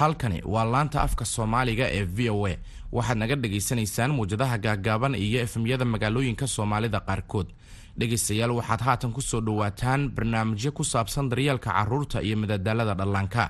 halkani 0.00 0.42
waa 0.44 0.64
laanta 0.72 1.02
afka 1.06 1.24
soomaaliga 1.24 1.86
ee 1.96 2.04
v 2.16 2.30
o 2.30 2.46
a. 2.46 2.54
Waxaad 2.92 3.18
naga 3.18 3.36
dhagaysanaysaan 3.36 4.10
muwjadaha 4.16 4.56
gaagaaban 4.58 5.14
iyo 5.14 5.38
efemyada 5.46 5.84
magaalooyinka 5.84 6.46
soomaalida 6.46 7.00
qaarkood. 7.00 7.46
Dhegaystayaal 7.98 8.50
waxaad 8.58 8.80
haatan 8.86 9.12
ku 9.12 9.20
soo 9.20 9.40
dhowaataan 9.40 10.10
barnaamijyo 10.16 10.72
ku 10.72 10.84
saabsan 10.84 11.28
daryeelka 11.30 11.70
carruurta 11.70 12.22
iyo 12.22 12.36
madadaalada 12.36 12.94
dhallaanka. 12.94 13.44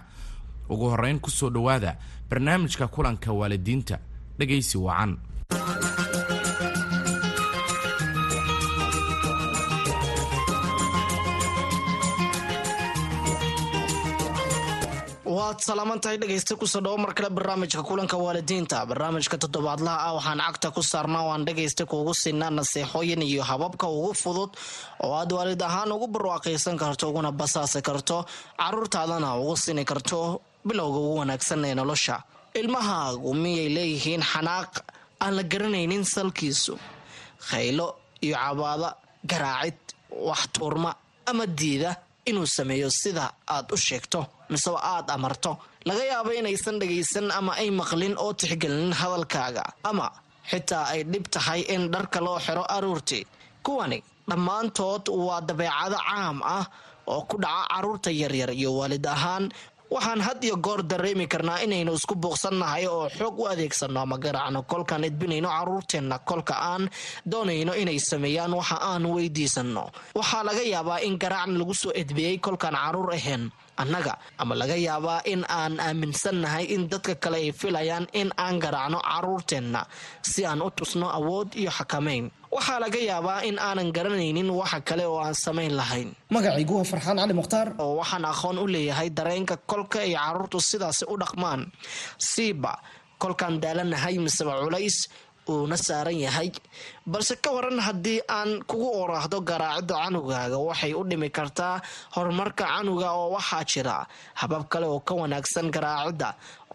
Ugu 0.69 0.87
horeyn 0.93 1.21
ku 1.21 1.31
soo 1.31 1.51
dhowaada 1.51 1.97
barnaamijka 2.31 2.89
kulanka 2.89 3.33
waalidiinta. 3.33 3.99
Dhegaysi 4.39 4.79
wacan 4.79 5.19
waad 15.51 15.61
salaaman 15.67 15.99
tahay 16.01 16.19
dhegaysta 16.23 16.55
ku 16.57 16.67
soo 16.67 16.81
dhawo 16.81 16.97
mar 16.99 17.11
kale 17.15 17.31
barnaamijka 17.31 17.83
kulanka 17.83 18.17
waalidiinta. 18.17 18.87
Barnaamijka 18.87 19.37
toddobaadlaha 19.43 19.99
ah 20.07 20.13
waxaan 20.15 20.39
cagta 20.47 20.71
ku 20.71 20.83
saarnaa 20.83 21.23
oo 21.27 21.33
aan 21.35 21.45
dhegaysta 21.47 21.87
kuugu 21.91 22.15
siinaa 22.15 22.51
naseexooyin 22.51 23.23
iyo 23.23 23.43
hababka 23.43 23.87
ugu 23.89 24.15
fudud 24.15 24.51
oo 25.03 25.13
aad 25.19 25.33
waalid 25.33 25.63
ahaan 25.63 25.93
ugu 25.93 26.07
barwaaqaysan 26.07 26.77
karto 26.79 27.11
uguna 27.11 27.33
basaasi 27.33 27.83
karto 27.83 28.25
caruurtaadana 28.59 29.35
ugu 29.43 29.57
sini 29.57 29.85
karto 29.85 30.41
bilowga 30.67 30.99
ugu 30.99 31.17
wanaagsan 31.19 31.65
ee 31.65 31.75
nolosha. 31.75 32.23
Ilmahaagu 32.55 33.35
miyay 33.35 33.69
leeyihiin 33.77 34.23
xanaaq? 34.23 34.73
Aan 35.23 35.35
la 35.37 35.43
garanaynin 35.43 36.05
salkiisu. 36.05 36.75
Khaylo 37.49 37.87
iyo 38.23 38.37
cabaada 38.37 38.95
garaacid 39.27 39.79
wax 40.29 40.41
tuurma 40.55 40.95
ama 41.27 41.47
diida 41.47 41.91
inuu 42.29 42.47
sameeyo 42.57 42.89
sida 43.01 43.25
aad 43.55 43.69
u 43.73 43.77
sheegto 43.77 44.21
miseba 44.53 44.79
aad 44.95 45.07
amarto. 45.17 45.53
Laga 45.89 46.05
yaabo 46.11 46.31
inaysan 46.41 46.77
dhagaysan 46.81 47.31
ama 47.39 47.53
ay 47.63 47.71
maqlin 47.81 48.15
oo 48.25 48.33
tixgelinin 48.41 48.93
hadalkaaga 49.01 49.65
ama 49.91 50.07
xitaa 50.51 50.85
ay 50.93 51.01
dhib 51.13 51.25
tahay 51.35 51.61
in 51.75 51.83
dharka 51.93 52.19
loo 52.27 52.39
xiro 52.47 52.65
aruurtii 52.77 53.25
kuwani 53.67 53.99
dhammaantood 54.29 55.05
waa 55.27 55.41
dabeecado 55.49 55.97
caam 56.09 56.39
ah 56.57 56.65
oo 57.13 57.23
ku 57.31 57.37
dhaca 57.45 57.65
carruurta 57.73 58.11
yaryar 58.21 58.51
iyo 58.61 58.71
waalid 58.79 59.07
ahaan 59.15 59.45
waxaan 59.91 60.21
had 60.27 60.39
iyo 60.47 60.57
goor 60.57 60.83
dareemi 60.91 61.27
karnaa 61.27 61.59
inaynu 61.67 61.93
isku 61.99 62.15
buuqsannahay 62.15 62.87
oo 62.87 63.09
xoog 63.19 63.39
u 63.41 63.45
adeegsano 63.53 64.01
ama 64.01 64.17
garaacno. 64.25 64.63
Kolkaan 64.63 65.05
edbinayno 65.05 65.49
caruurteenna 65.49 66.19
kolka 66.19 66.55
aan 66.55 66.91
doonayno 67.31 67.73
inay 67.83 67.99
sameeyaan 67.99 68.55
waxa 68.55 68.77
aan 68.91 69.05
weydiisanno. 69.15 69.85
Waxaa 70.15 70.45
laga 70.47 70.63
yaabaa 70.75 70.99
in 71.07 71.19
garaacna 71.23 71.59
lagu 71.59 71.75
soo 71.75 71.93
edbiyey 72.01 72.39
kolkaan 72.39 72.75
carruur 72.83 73.11
ahayn 73.15 73.51
annaga 73.83 74.15
ama 74.39 74.55
laga 74.61 74.77
yaabaa 74.87 75.21
in 75.33 75.43
aan 75.49 75.81
aaminsannahay 75.81 76.65
in 76.75 76.83
dadka 76.91 77.15
kale 77.23 77.37
ay 77.43 77.53
filayaan 77.61 78.07
in 78.21 78.31
aan 78.45 78.57
garaacno 78.65 78.99
caruurteenna 79.11 79.87
si 80.31 80.47
aan 80.47 80.63
u 80.63 80.71
tusno 80.71 81.07
awood 81.19 81.49
iyo 81.61 81.71
xakamayn 81.79 82.31
waxaa 82.55 82.79
laga 82.85 82.99
yaabaa 83.11 83.41
in 83.49 83.57
aanan 83.67 83.89
garanaynin 83.97 84.51
waxa 84.61 84.79
kale 84.89 85.05
oo 85.11 85.19
aan 85.25 85.35
samayn 85.45 85.73
lahayn. 85.81 86.09
Magacaygu 86.35 86.75
waa 86.79 86.85
farxaan 86.93 87.19
cali 87.23 87.35
mukhtaar 87.41 87.69
oo 87.85 87.93
waxaan 88.01 88.25
aqoon 88.33 88.59
u 88.59 88.67
leeyahay 88.75 89.09
dareenka 89.19 89.57
kolka 89.71 89.99
ay 90.07 90.13
caruurtu 90.19 90.59
sidaasi 90.71 91.05
u 91.13 91.15
dhaqmaan. 91.23 91.61
Siiba 92.31 92.73
kolkaan 93.23 93.61
daalanahay 93.63 94.15
miseba 94.25 94.53
culays 94.63 94.99
uuna 95.51 95.77
saaran 95.87 96.19
yahay. 96.27 96.51
Balse 97.13 97.35
ka 97.45 97.51
waran 97.57 97.79
haddii 97.87 98.21
aan 98.39 98.51
kugu 98.71 98.89
oraahdo 99.03 99.39
garaacidda 99.49 99.95
canugaaga 100.03 100.59
waxay 100.69 100.93
u 100.95 101.03
dhimi 101.11 101.29
kartaa 101.39 101.77
horumarka 102.15 102.65
canuga 102.73 103.09
oo 103.21 103.29
waxaa 103.37 103.65
jira 103.71 103.97
habab 104.41 104.65
kale 104.73 104.87
oo 104.93 105.01
ka 105.09 105.15
wanaagsan 105.21 105.67
garaacidda 105.75 106.29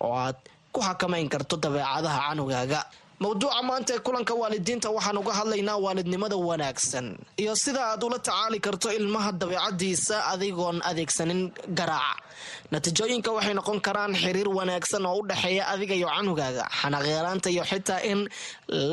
oo 0.06 0.14
aad 0.24 0.36
ku 0.74 0.80
xakamayn 0.88 1.28
karto 1.34 1.56
dabeecadaha 1.64 2.20
canugaaga 2.28 2.80
mowduuca 3.24 3.62
maanta 3.70 3.92
ee 3.96 4.00
kulanka 4.06 4.34
waalidiinta 4.42 4.88
waxaan 4.96 5.18
uga 5.22 5.34
hadlaynaa 5.40 5.78
waalidnimada 5.86 6.36
wanaagsan. 6.50 7.08
Iyo 7.42 7.54
sida 7.64 7.82
aad 7.92 8.04
ula 8.08 8.20
tacaali 8.20 8.60
karto 8.66 8.88
ilmaha 9.00 9.32
dabeecadiisa 9.42 10.16
adigoon 10.34 10.78
adeegsanin 10.90 11.42
garaaca 11.78 12.22
natiijooyinka 12.72 13.32
waxay 13.36 13.54
noqon 13.60 13.80
karaan 13.86 14.14
xiriir 14.22 14.50
wanaagsan 14.58 15.06
oo 15.06 15.20
u 15.22 15.28
dhexeeya 15.30 15.64
adiga 15.74 15.96
iyo 16.00 16.08
canugaaga. 16.16 16.64
Xanaaqyaraanta 16.82 17.50
iyo 17.54 17.64
xitaa 17.72 18.00
in 18.12 18.20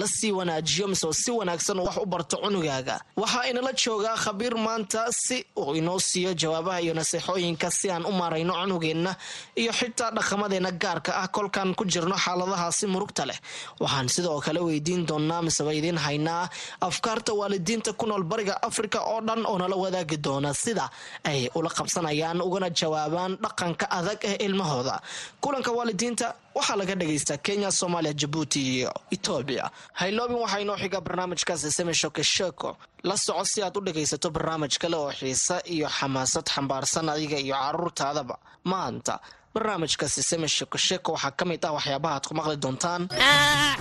la 0.01 0.07
sii 0.17 0.33
wanaajiyo 0.39 0.87
mise 0.89 1.07
si 1.23 1.31
wanaagsan 1.31 1.79
wax 1.87 1.97
u 1.97 2.07
barto 2.07 2.37
cunugaaga 2.43 2.97
waxaa 3.17 3.45
inala 3.51 3.73
joogaa 3.83 4.17
khabiir 4.25 4.55
maanta 4.67 5.01
si 5.25 5.37
uu 5.57 5.75
inoo 5.81 5.99
siiyo 5.99 6.35
jawaabaha 6.35 6.81
iyo 6.85 6.95
naseexooyinka 6.95 7.71
si 7.79 7.91
aan 7.91 8.05
u 8.05 8.13
maarayno 8.13 8.53
cunugeenna 8.61 9.13
iyo 9.57 9.73
xitaa 9.79 10.11
dhaqamadeenna 10.17 10.71
gaarka 10.83 11.13
ah 11.23 11.29
kolkaan 11.37 11.75
ku 11.79 11.85
jirno 11.93 12.17
xaaladahaasi 12.25 12.87
murugta 12.93 13.25
leh. 13.29 13.39
Waxaan 13.81 14.09
sidoo 14.15 14.41
kale 14.41 14.61
weydiin 14.61 15.07
doonaa 15.09 15.43
miseba 15.47 15.73
idiin 15.79 15.99
haynaa 15.99 16.49
afkaarta 16.81 17.33
waalidiinta 17.41 17.93
ku 17.93 18.07
nool 18.07 18.23
bariga 18.31 18.55
afrika 18.69 18.99
oo 19.13 19.21
dhan 19.27 19.43
oo 19.51 19.59
nala 19.59 19.77
wadaagi 19.83 20.17
doona 20.25 20.51
sida 20.55 20.91
ay 21.25 21.49
ula 21.59 21.71
qabsanayaan 21.79 22.39
ugana 22.47 22.69
jawaabaan 22.79 23.32
dhaqanka 23.37 23.87
adag 23.91 24.19
ee 24.25 24.37
ilmahooda. 24.47 25.01
Kulanka 25.41 25.71
waalidiinta 25.73 26.35
waxaa 26.55 26.77
laga 26.77 26.95
dhagaystaa 26.95 27.37
kenya 27.37 27.71
soomaaliya 27.71 28.15
jabuuti 28.15 28.61
iyo 28.77 28.93
etoobiya 29.11 29.71
hayloobin 29.93 30.37
waxaa 30.45 30.59
inoo 30.65 30.77
xiga 30.77 31.01
barnaamijkaasi 31.01 31.95
shoke 31.95 32.23
sheeko 32.25 32.77
la 33.05 33.17
soco 33.17 33.45
si 33.45 33.63
aad 33.63 33.77
u 33.77 33.81
dhagaysato 33.81 34.31
barnaamij 34.31 34.79
kale 34.79 34.97
oo 34.97 35.13
xiise 35.13 35.57
iyo 35.65 35.89
xamaasad 35.89 36.47
xambaarsan 36.55 37.09
adiga 37.09 37.37
iyo 37.39 37.55
caruurtaadaba. 37.55 38.37
Maanta 38.65 39.19
barnaamijka 39.55 40.09
siseme 40.09 40.49
sheekosheeko 40.49 41.13
waxaa 41.13 41.31
ka 41.31 41.45
mid 41.45 41.65
ah 41.65 41.73
waxyaabaha 41.77 42.15
aad 42.15 42.27
ku 42.29 42.35
maqli 42.35 42.57
doontaan. 42.57 43.03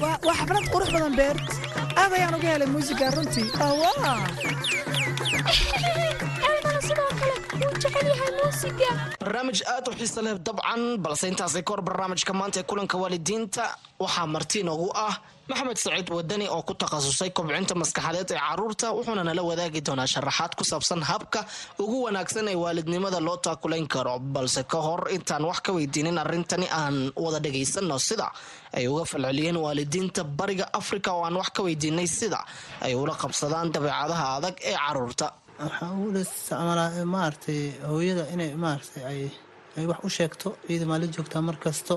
Waa 0.01 0.35
xaflad 0.39 0.65
qurux 0.73 0.89
badan 0.93 1.15
beer. 1.15 1.37
Aad 2.01 2.11
ayaan 2.13 2.35
uga 2.35 2.47
helay 2.53 2.67
muusiga 2.67 3.11
runtii 3.15 3.47
barnaamij 9.19 9.61
aad 9.65 9.87
u 9.87 9.91
xiisa 9.97 10.21
leh 10.21 10.35
dabcan 10.47 10.81
balse 11.03 11.27
intaasay 11.27 11.63
kahor 11.63 11.81
barnaamijka 11.83 12.33
maanta 12.33 12.59
ee 12.59 12.63
kulanka 12.63 12.97
waalidiinta. 12.97 13.63
Waxaa 13.99 14.25
marti 14.25 14.59
inoogu 14.59 14.89
ah 14.95 15.15
maxamed 15.49 15.77
saciid 15.77 16.09
wadani 16.09 16.47
oo 16.49 16.61
ku 16.63 16.73
takhasusay 16.73 17.29
kobcinta 17.31 17.75
maskaxadeed 17.75 18.31
ee 18.31 18.39
carruurta 18.39 18.87
wuxuuna 18.97 19.23
nala 19.23 19.41
wadaagi 19.43 19.81
doonaa 19.85 20.07
sharaxaad 20.13 20.55
ku 20.57 20.63
saabsan 20.63 21.01
habka 21.03 21.45
ugu 21.79 22.03
wanaagsan 22.05 22.47
ee 22.47 22.55
waalidnimada 22.55 23.19
loo 23.19 23.37
taakulayn 23.37 23.87
karo. 23.87 24.19
Balse 24.19 24.63
ka 24.63 24.77
hor 24.81 25.01
intaan 25.11 25.43
wax 25.45 25.59
ka 25.65 25.71
weydiinin 25.73 26.17
arrintani 26.17 26.67
aan 26.71 27.11
wada 27.15 27.39
dhagaysano 27.39 27.97
sida 27.99 28.31
ay 28.73 28.87
uga 28.87 29.05
falceliyeen 29.05 29.57
waalidiinta 29.57 30.23
bariga 30.23 30.65
afrika 30.73 31.11
oo 31.13 31.23
aan 31.25 31.35
wax 31.37 31.49
ka 31.55 31.61
weydiinay 31.63 32.07
sida 32.07 32.39
ay 32.81 32.95
ula 32.95 33.13
qabsadaan 33.21 33.71
dabeecadaha 33.73 34.25
adag 34.37 34.55
ee 34.69 34.75
carruurta 34.75 35.27
waxaa 35.63 35.91
ugu 35.97 36.19
isticmaalaa 36.23 37.05
maaragtay 37.15 37.61
hooyada 37.89 38.23
inay 38.33 38.51
maaragtay 38.63 39.03
ay 39.11 39.21
ay 39.77 39.85
wax 39.91 39.99
u 40.07 40.09
sheegto 40.17 40.47
iyada 40.69 40.85
maali 40.91 41.05
joogtaa 41.15 41.41
mar 41.47 41.57
kasto 41.65 41.93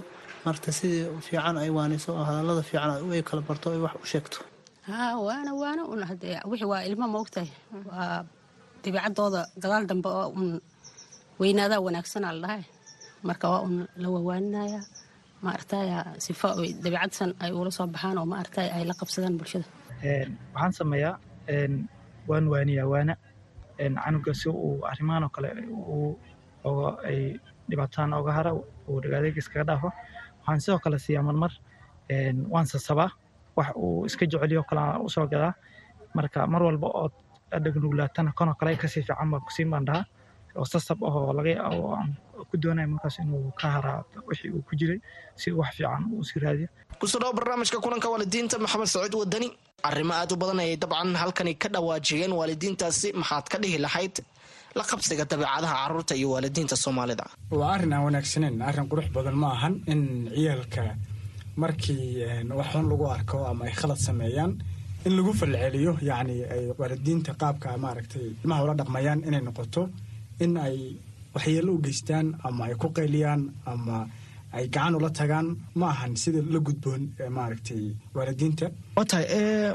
marta 0.46 0.70
sidii 0.78 1.02
fiican 1.26 1.56
ay 1.62 1.70
waaniso 1.78 2.10
oo 2.18 2.24
hadallada 2.28 2.62
fiican 2.68 2.90
ay 3.14 3.22
kala 3.28 3.42
barto 3.48 3.66
ay 3.74 3.80
wax 3.86 3.94
u 4.04 4.06
sheegto. 4.12 4.38
Haa 4.88 5.12
waana 5.26 5.50
waana 5.62 5.82
un 5.92 6.02
hadee 6.10 6.36
wixii 6.50 6.68
waa 6.72 6.82
ilmo 6.88 7.06
maogtahay 7.14 7.50
waa 7.90 8.24
dabiicadooda 8.82 9.40
gadaal 9.62 9.84
dambe 9.90 10.08
oo 10.18 10.28
un 10.38 10.48
weynaadaa 11.40 11.80
wanaagsanaa 11.86 12.32
la 12.34 12.40
dhahay 12.46 12.62
marka 13.28 13.46
waa 13.52 13.60
un 13.68 13.74
la 14.02 14.08
wawaaninaya 14.14 14.80
maaragtaya 15.44 15.98
sifa 16.26 16.48
oy 16.60 16.68
dabiicadsan 16.84 17.30
ay 17.42 17.50
ula 17.60 17.70
soo 17.76 17.86
baxaan 17.94 18.18
oo 18.20 18.26
maaragtay 18.32 18.68
ay 18.76 18.84
la 18.90 18.94
qabsadaan 19.00 19.34
bulshada. 19.40 19.66
Waxaan 20.54 20.72
sameeyaa 20.78 21.14
waan 22.30 22.44
waaniyaa 22.52 22.86
waana 22.92 23.14
canuga 23.78 24.32
si 24.34 24.48
uu 24.48 24.84
arrimahan 24.90 25.24
oo 25.24 25.30
kale 25.34 25.48
ay 27.08 27.20
dhibaataan 27.68 28.12
oga 28.12 28.32
hara 28.32 28.50
uu 28.54 29.00
dhagaadeega 29.02 29.38
iskaga 29.38 29.64
dhaafo. 29.68 29.88
Waxaan 30.40 30.60
sidoo 30.60 30.78
kale 30.84 30.98
siiyaa 30.98 31.22
marmar 31.22 31.52
waan 32.52 32.66
sasabaa 32.66 33.10
wax 33.56 33.68
uu 33.76 34.04
iska 34.06 34.26
jeceliyo 34.26 34.62
kale 34.68 34.82
u 35.04 35.08
soo 35.08 35.26
gadaa. 35.26 35.54
Marka 36.14 36.46
mar 36.46 36.62
walba 36.62 36.88
ood 37.02 37.12
dhagnuglaatana 37.64 38.32
kanoo 38.38 38.54
kale 38.54 38.76
ka 38.76 38.88
sii 38.88 39.02
fiican 39.02 39.30
baan 39.30 39.42
kusiin 39.46 39.70
baan 39.70 39.84
dhahaa 39.88 40.04
oo 40.58 40.64
sasab 40.72 40.98
ahoo 41.08 41.32
laga 41.38 41.52
ku 42.50 42.54
doonaya 42.62 42.88
markaas 42.92 43.16
inuu 43.22 43.50
ka 43.60 43.66
haraa 43.74 44.00
wixii 44.28 44.50
uu 44.56 44.62
ku 44.68 44.72
jiray 44.80 44.98
si 45.40 45.48
wax 45.60 45.70
fiican 45.76 46.02
uu 46.16 46.24
sii 46.28 46.40
raadiyo 46.44 46.68
ku 47.00 47.06
soo 47.12 47.20
dhawo 47.22 47.32
barnaamijka 47.38 47.78
kulanka 47.84 48.08
waalidiinta 48.12 48.56
maxamed 48.64 48.88
saciid 48.94 49.14
wadani 49.22 49.48
arrimo 49.88 50.12
aad 50.20 50.30
u 50.32 50.36
badan 50.42 50.60
ayay 50.64 50.76
dabcan 50.82 51.10
halkani 51.22 51.52
ka 51.62 51.68
dhawaajiyeen 51.74 52.32
waalidiintaasi 52.40 53.08
maxaad 53.20 53.46
ka 53.52 53.56
dhihi 53.62 53.78
lahayd 53.86 54.14
la 54.78 54.84
qabsiga 54.90 55.24
dabeecadaha 55.32 55.74
carruurta 55.80 56.14
iyo 56.20 56.28
waalidiinta 56.34 56.76
soomaalida 56.84 57.24
waa 57.60 57.70
arrin 57.76 57.92
aan 57.96 58.04
wanaagsaneyn 58.08 58.56
arrin 58.68 58.86
qurux 58.92 59.06
badan 59.16 59.36
ma 59.42 59.48
ahan 59.56 59.74
in 59.92 60.00
ciyaalka 60.36 60.82
markii 61.56 62.24
wax 62.58 62.68
xun 62.72 62.86
lagu 62.92 63.04
arko 63.16 63.38
ama 63.50 63.62
ay 63.68 63.72
khalad 63.80 63.98
sameeyaan 64.08 64.52
in 65.06 65.12
lagu 65.18 65.32
falceliyo 65.40 65.92
yacni 66.10 66.36
ay 66.54 66.62
waalidiinta 66.80 67.32
qaabka 67.42 67.68
maaragtay 67.84 68.26
ilmaha 68.42 68.60
ula 68.64 68.74
dhaqmayaan 68.80 69.20
inay 69.28 69.42
noqoto 69.48 69.82
in 70.42 70.52
ay 70.66 70.76
waxyeello 71.34 71.72
u 71.76 71.82
geystaan 71.84 72.26
ama 72.46 72.62
ay 72.68 72.74
ku 72.82 72.88
qayliyaan 72.96 73.42
ama 73.72 73.96
ay 74.56 74.64
gacan 74.74 74.94
ula 74.98 75.10
tagaan 75.18 75.46
ma 75.78 75.86
ahan 75.94 76.12
sida 76.22 76.40
la 76.54 76.58
gudboon 76.66 77.02
maaragtay 77.36 77.84
waalidiinta. 78.16 78.66
Waa 78.96 79.04
tahay 79.10 79.26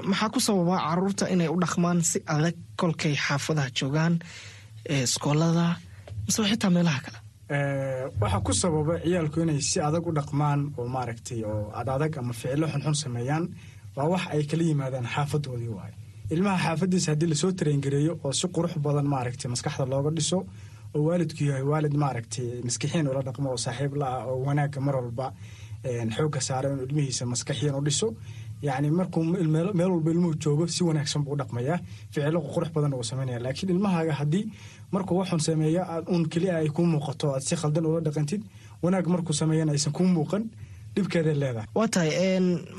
maxaa 0.09 0.29
ku 0.33 0.39
sababa 0.47 0.75
carruurta 0.87 1.25
inay 1.33 1.49
u 1.55 1.57
dhaqmaan 1.63 1.99
si 2.09 2.17
adag 2.35 2.55
kolkay 2.79 3.13
xaafadaha 3.25 3.69
joogaan 3.77 4.13
iskoolada 5.03 5.67
mise 6.25 6.41
xitaa 6.51 6.69
meelaha 6.75 6.99
kale? 7.05 7.19
Waxaa 8.21 8.41
ku 8.45 8.53
sababa 8.53 8.93
ciyaalku 9.03 9.37
inay 9.43 9.59
si 9.61 9.77
adag 9.87 10.05
u 10.07 10.11
dhaqmaan 10.17 10.59
oo 10.79 10.87
maaragtay 10.95 11.43
oo 11.51 11.71
adadag 11.79 12.17
ama 12.17 12.33
ficilo 12.33 12.65
xunxun 12.71 12.95
sameeyaan 13.03 13.45
waa 13.95 14.07
wax 14.13 14.23
ay 14.33 14.41
kala 14.49 14.63
yimaadaan 14.69 15.07
xaafadoodii 15.13 15.71
waaye 15.77 15.93
ilmaha 16.33 16.57
xaafadiisa 16.65 17.11
haddii 17.11 17.29
la 17.31 17.35
soo 17.41 17.51
tarengareeyo 17.59 18.13
oo 18.23 18.31
si 18.39 18.47
qurux 18.55 18.73
badan 18.85 19.07
maaragtay 19.13 19.49
maskaxda 19.53 19.85
looga 19.93 20.09
dhiso 20.17 20.37
oo 20.95 21.01
waalidku 21.07 21.43
yahay 21.49 21.63
waalid 21.71 21.93
maaragtay 22.03 22.47
maskixiin 22.67 23.07
ula 23.11 23.21
dhaqmo 23.27 23.47
oo 23.53 23.57
saaxiib 23.65 23.93
la 24.01 24.07
ah 24.17 24.25
oo 24.31 24.37
wanaagga 24.47 24.79
mar 24.85 24.95
walba 24.99 25.27
xoogga 26.15 26.41
saara 26.47 26.67
inuu 26.73 26.85
ilmihiisa 26.89 27.23
maskaxiyan 27.33 27.75
u 27.75 27.81
dhiso. 27.87 28.07
Yacni 28.67 28.89
markuu 28.91 29.23
meel 29.77 29.91
walba 29.93 30.09
ilmuhu 30.11 30.33
joogo 30.43 30.67
si 30.67 30.81
wanaagsan 30.83 31.21
buu 31.25 31.33
u 31.33 31.37
dhaqmayaa 31.41 31.77
ficilo 32.11 32.39
qurux 32.53 32.69
badan 32.75 32.93
uu 32.93 33.03
samaynaya 33.09 33.39
laakiin 33.45 33.69
ilmahaaga 33.75 34.13
haddii 34.19 34.43
markuu 34.93 35.15
waxun 35.21 35.39
sameeyo 35.47 35.81
uun 36.11 36.23
keliya 36.31 36.57
ay 36.61 36.67
kuu 36.75 36.85
muuqato 36.93 37.25
aad 37.35 37.41
si 37.47 37.55
khaldan 37.61 37.85
ula 37.89 38.01
dhaqantid 38.07 38.41
wanaag 38.83 39.05
markuu 39.13 39.33
sameeyana 39.41 39.71
aysan 39.75 39.93
kuu 39.97 40.03
muuqan 40.17 40.43
dhibkeeday 40.99 41.35
leedahay. 41.43 41.67
Waa 41.77 41.87
tahay 41.93 42.11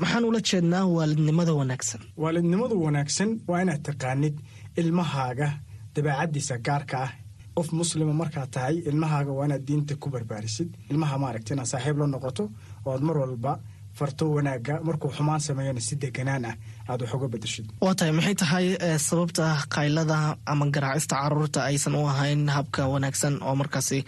maxaan 0.00 0.24
ula 0.30 0.40
jeednaa 0.50 0.84
waalidnimada 0.96 1.52
wanaagsan? 1.60 2.00
Waalidnimadu 2.22 2.74
wanaagsan 2.86 3.30
waa 3.50 3.60
inaad 3.64 3.82
taqaanid 3.88 4.34
ilmahaaga 4.80 5.48
dabeecadiisa 5.94 6.56
gaarka 6.66 6.96
ah. 7.06 7.10
Qof 7.56 7.68
muslima 7.80 8.12
markaa 8.22 8.46
tahay 8.54 8.76
ilmahaaga 8.90 9.32
waa 9.38 9.46
inaad 9.48 9.64
diinta 9.68 9.94
ku 10.02 10.06
barbaarisid. 10.14 10.68
Ilmaha 10.90 11.16
maaragta 11.22 11.50
inaad 11.54 11.68
saaxiib 11.72 11.96
la 12.00 12.06
noqoto 12.14 12.44
oo 12.86 12.92
aad 12.94 13.02
mar 13.08 13.16
walba 13.22 13.52
farto 13.98 14.24
wanaaga 14.36 14.74
markuu 14.86 15.10
xumaan 15.16 15.40
sameeyana 15.46 15.80
si 15.86 15.94
deganaan 16.02 16.44
ah 16.50 16.54
aad 16.90 17.00
wax 17.02 17.12
uga 17.16 17.28
bedeshid 17.34 17.66
waa 17.84 17.94
tahay 17.98 18.12
maxay 18.18 18.34
tahay 18.42 18.66
sababta 19.08 19.44
qaylada 19.74 20.18
ama 20.52 20.64
garaacista 20.74 21.14
carruurta 21.22 21.60
aysan 21.70 21.94
u 22.00 22.06
ahayn 22.12 22.42
habka 22.56 22.82
wanaagsan 22.94 23.34
oo 23.48 23.54
markaasi 23.60 23.98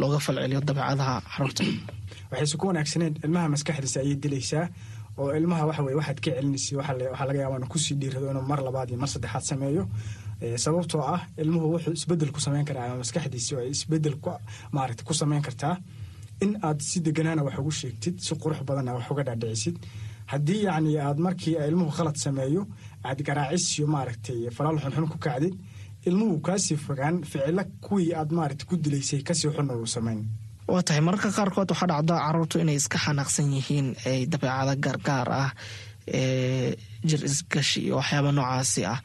looga 0.00 0.18
falceliyo 0.26 0.60
dabeecadaha 0.68 1.14
carruurta 1.30 1.62
waxayse 2.30 2.56
ku 2.60 2.64
wanaagsaneen 2.70 3.14
ilmaha 3.24 3.46
maskaxdiisa 3.54 4.00
ayay 4.04 4.16
dilaysaa 4.22 4.66
oo 5.18 5.30
ilmaha 5.40 5.66
waxa 5.68 5.82
weye 5.86 5.96
waxaad 6.00 6.18
ka 6.24 6.30
celinaysa 6.36 6.76
waxaa 6.80 7.26
laga 7.28 7.40
yaaba 7.44 7.66
ku 7.72 7.78
sii 7.84 7.94
dhiirado 8.00 8.26
inuu 8.30 8.46
mar 8.52 8.60
labaad 8.66 8.88
iyo 8.90 8.98
mar 9.02 9.08
saddexaad 9.14 9.44
sameeyo. 9.50 9.84
Sababtoo 10.64 11.02
ah 11.14 11.22
ilmuhu 11.42 11.66
wuxuu 11.74 11.92
isbeddel 11.98 12.30
ku 12.30 12.40
sameyn 12.40 12.64
karaa 12.68 12.84
ama 12.86 12.96
maskaxdiisi 13.02 13.56
ay 13.56 13.68
isbeddel 13.74 14.16
maaragta 14.72 15.02
ku 15.08 15.12
sameyn 15.20 15.42
kartaa 15.42 15.74
in 16.44 16.52
aad 16.62 16.78
si 16.88 17.00
deganaana 17.06 17.42
wax 17.46 17.58
ugu 17.58 17.70
sheegtid 17.80 18.16
si 18.26 18.32
qurux 18.42 18.60
badanna 18.68 18.94
wax 18.94 19.10
uga 19.10 19.22
dhaadhicisid. 19.28 19.76
Haddii 20.32 20.62
yacni 20.68 20.92
aad 20.98 21.18
markii 21.26 21.56
ilmuhu 21.68 21.90
khalad 21.96 22.16
sameeyo 22.24 22.62
aad 23.08 23.18
garaacis 23.26 23.78
iyo 23.78 23.86
maaragtay 23.94 24.40
falaal 24.56 24.78
xunxun 24.82 25.08
ku 25.12 25.18
kacdid 25.18 25.54
ilmuhu 26.08 26.34
kaasii 26.46 26.76
fogaan 26.86 27.16
ficilo 27.30 27.64
kuwii 27.86 28.14
aad 28.14 28.30
maaragta 28.38 28.64
ku 28.68 28.74
dilaysay 28.76 29.20
ka 29.26 29.34
sii 29.34 29.50
xunna 29.56 29.74
uu 29.74 29.86
samayn 29.96 30.20
waa 30.72 30.82
tahay 30.86 31.00
mararka 31.06 31.30
qaarkood 31.36 31.70
waxaa 31.72 31.88
dhacda 31.92 32.14
caruurtu 32.24 32.56
inay 32.62 32.76
iska 32.80 32.98
xanaaqsan 33.04 33.46
yihiin 33.56 33.86
ay 34.10 34.18
dabeecada 34.32 34.74
gaargaar 34.84 35.28
ah 35.42 35.50
ee 36.18 36.68
jir 37.08 37.20
isgashi 37.28 37.80
iyo 37.86 37.94
waxyaaba 38.00 38.30
noocaasi 38.36 38.82
ah 38.94 38.98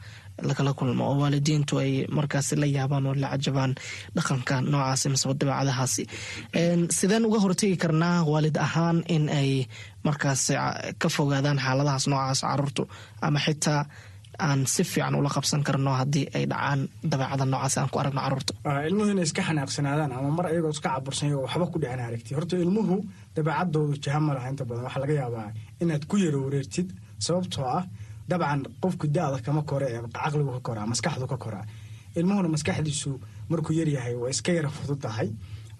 lagala 0.48 0.72
kulmo. 0.78 1.02
Oo 1.10 1.16
waalidiintu 1.22 1.74
ay 1.84 1.92
markaasi 2.16 2.54
la 2.62 2.66
yaabaan 2.76 3.06
oo 3.08 3.14
la 3.22 3.28
cajabaan 3.32 3.72
dhaqanka 4.16 4.54
noocaasi 4.72 5.06
miseba 5.12 5.34
dabeecadahaasi. 5.40 6.02
Sideen 6.98 7.24
uga 7.28 7.38
hortegi 7.44 7.76
karnaa 7.82 8.18
waalid 8.32 8.56
ahaan 8.66 8.98
in 9.14 9.24
ay 9.40 9.50
markaasi 10.06 10.52
ka 11.00 11.08
fogaadaan 11.16 11.58
xaaladahaas 11.64 12.06
noocaas 12.10 12.40
caruurtu 12.46 12.82
ama 13.26 13.38
xitaa 13.46 13.80
aan 14.38 14.66
si 14.66 14.82
fiican 14.84 15.14
ula 15.20 15.30
qabsan 15.36 15.62
karno 15.66 15.90
haddii 16.00 16.26
ay 16.36 16.44
dhacaan 16.52 16.80
dabeecada 17.10 17.44
noocaas 17.44 17.74
aan 17.78 17.88
ku 17.92 17.98
aragno 17.98 18.20
carruurta. 18.24 18.52
Ilmuhu 18.88 19.08
inay 19.14 19.24
iska 19.28 19.42
xanaaqsanaadaan 19.48 20.12
ama 20.18 20.30
mar 20.38 20.46
ayagoo 20.50 20.70
iska 20.76 20.88
cabursanya 20.94 21.36
oo 21.38 21.44
waxba 21.46 21.66
ku 21.72 21.78
dhicin 21.82 22.00
aragti. 22.06 22.30
Horta 22.36 22.54
ilmuhu 22.64 22.96
dabeecadoodu 23.36 23.94
jaha 24.04 24.20
ma 24.26 24.32
laha 24.36 24.48
inta 24.52 24.64
badan. 24.68 24.84
Waxaa 24.86 25.02
laga 25.04 25.14
yaabaa 25.20 25.48
inaad 25.82 26.04
ku 26.10 26.16
yaro 26.24 26.38
wareertid 26.46 26.88
sababtoo 27.26 27.64
ah 27.78 27.84
dabcan 28.30 28.60
qofku 28.82 29.06
da-da 29.16 29.38
kama 29.46 29.62
kore 29.70 29.86
ee 29.94 30.00
caqligu 30.16 30.50
ka 30.56 30.60
koraa 30.68 30.86
maskaxdu 30.92 31.26
ka 31.32 31.36
koraa 31.44 31.64
ilmuhuna 32.18 32.48
maskaxdiisu 32.54 33.10
markuu 33.50 33.72
yaryahay 33.80 34.14
waa 34.22 34.30
iska 34.34 34.50
yara 34.56 34.68
fudud 34.76 35.00
tahay. 35.04 35.28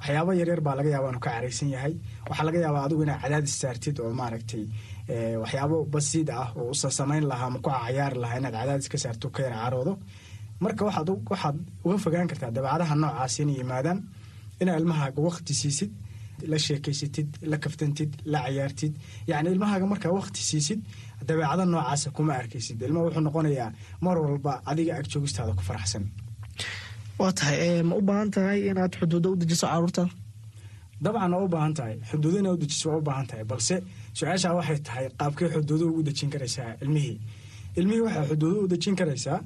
Waxyaaba 0.01 0.33
yaryar 0.41 0.61
baa 0.67 0.75
laga 0.79 0.91
yaaba 0.95 1.09
inuu 1.11 1.23
ka 1.27 1.31
caraysan 1.31 1.69
yahay. 1.75 1.95
Waxaa 2.29 2.45
laga 2.49 2.59
yaabaa 2.65 2.83
adigu 2.87 3.03
inaad 3.06 3.21
cadaadis 3.25 3.55
saartid 3.62 3.97
oo 4.05 4.11
maaragtay 4.21 4.65
waxyaabo 5.09 5.85
basiid 5.95 6.29
ah 6.31 6.49
oo 6.56 6.71
usan 6.75 6.91
samayn 6.91 7.25
lahaa 7.31 7.47
ama 7.51 7.59
ku 7.65 7.71
cayaari 7.71 8.19
lahaa 8.25 8.39
inaad 8.41 8.55
cadaadis 8.59 8.89
ka 8.93 8.99
saarto 8.99 9.27
ka 9.35 9.43
yara 9.43 9.56
caroodo. 9.65 9.93
Marka 10.61 10.83
waxaad 10.89 11.09
uga 11.85 11.97
fogaan 12.05 12.29
kartaa 12.31 12.51
dabeecadaha 12.56 12.95
noocaas 13.03 13.35
inay 13.43 13.56
yimaadaan 13.61 13.99
inaad 14.61 14.79
ilmahaaga 14.81 15.21
waqti 15.29 15.53
siisid 15.61 15.91
la 16.51 16.56
sheekaysatid 16.67 17.29
la 17.51 17.56
kaftantid 17.65 18.11
la 18.33 18.39
cayaartid. 18.47 18.93
Yacni 19.31 19.49
ilmahaaga 19.55 19.87
markaa 19.93 20.12
waqti 20.19 20.41
siisid 20.51 20.81
dabeecada 21.29 21.65
noocaasa 21.73 22.09
kuma 22.17 22.33
arkaysid. 22.41 22.79
Ilmaha 22.87 23.05
wuxuu 23.06 23.23
noqonayaa 23.29 23.71
mar 24.05 24.17
walba 24.25 24.53
adiga 24.71 24.93
ag 24.99 25.06
joogistaada 25.12 25.53
ku 25.59 25.62
faraxsan. 25.69 26.05
Waa 27.21 27.33
tahay 27.39 27.83
ma 27.89 27.95
u 28.01 28.03
baahan 28.09 28.31
tahay 28.35 28.59
inaad 28.71 28.93
xuduudo 28.99 29.29
u 29.33 29.37
dejiso 29.41 29.67
carruurta? 29.73 30.05
Dabcan 31.05 31.33
waa 31.35 31.45
u 31.47 31.49
baahan 31.55 31.75
tahay. 31.79 31.95
Xuduudo 32.11 32.37
inaad 32.41 32.55
u 32.56 32.61
dejiso 32.65 32.87
waa 32.91 32.99
u 33.03 33.05
baahan 33.09 33.27
tahay 33.31 33.45
balse 33.51 33.77
su'aashaa 34.19 34.55
waxay 34.59 34.79
tahay 34.87 35.07
qaabkee 35.21 35.49
xuduudo 35.55 35.85
ugu 35.91 36.03
dejin 36.09 36.31
karaysaa 36.35 36.71
ilmihii. 36.83 37.17
Ilmihii 37.79 38.05
waxaa 38.07 38.27
xuduudo 38.31 38.59
u 38.65 38.69
dejin 38.73 38.97
karaysaa 39.01 39.39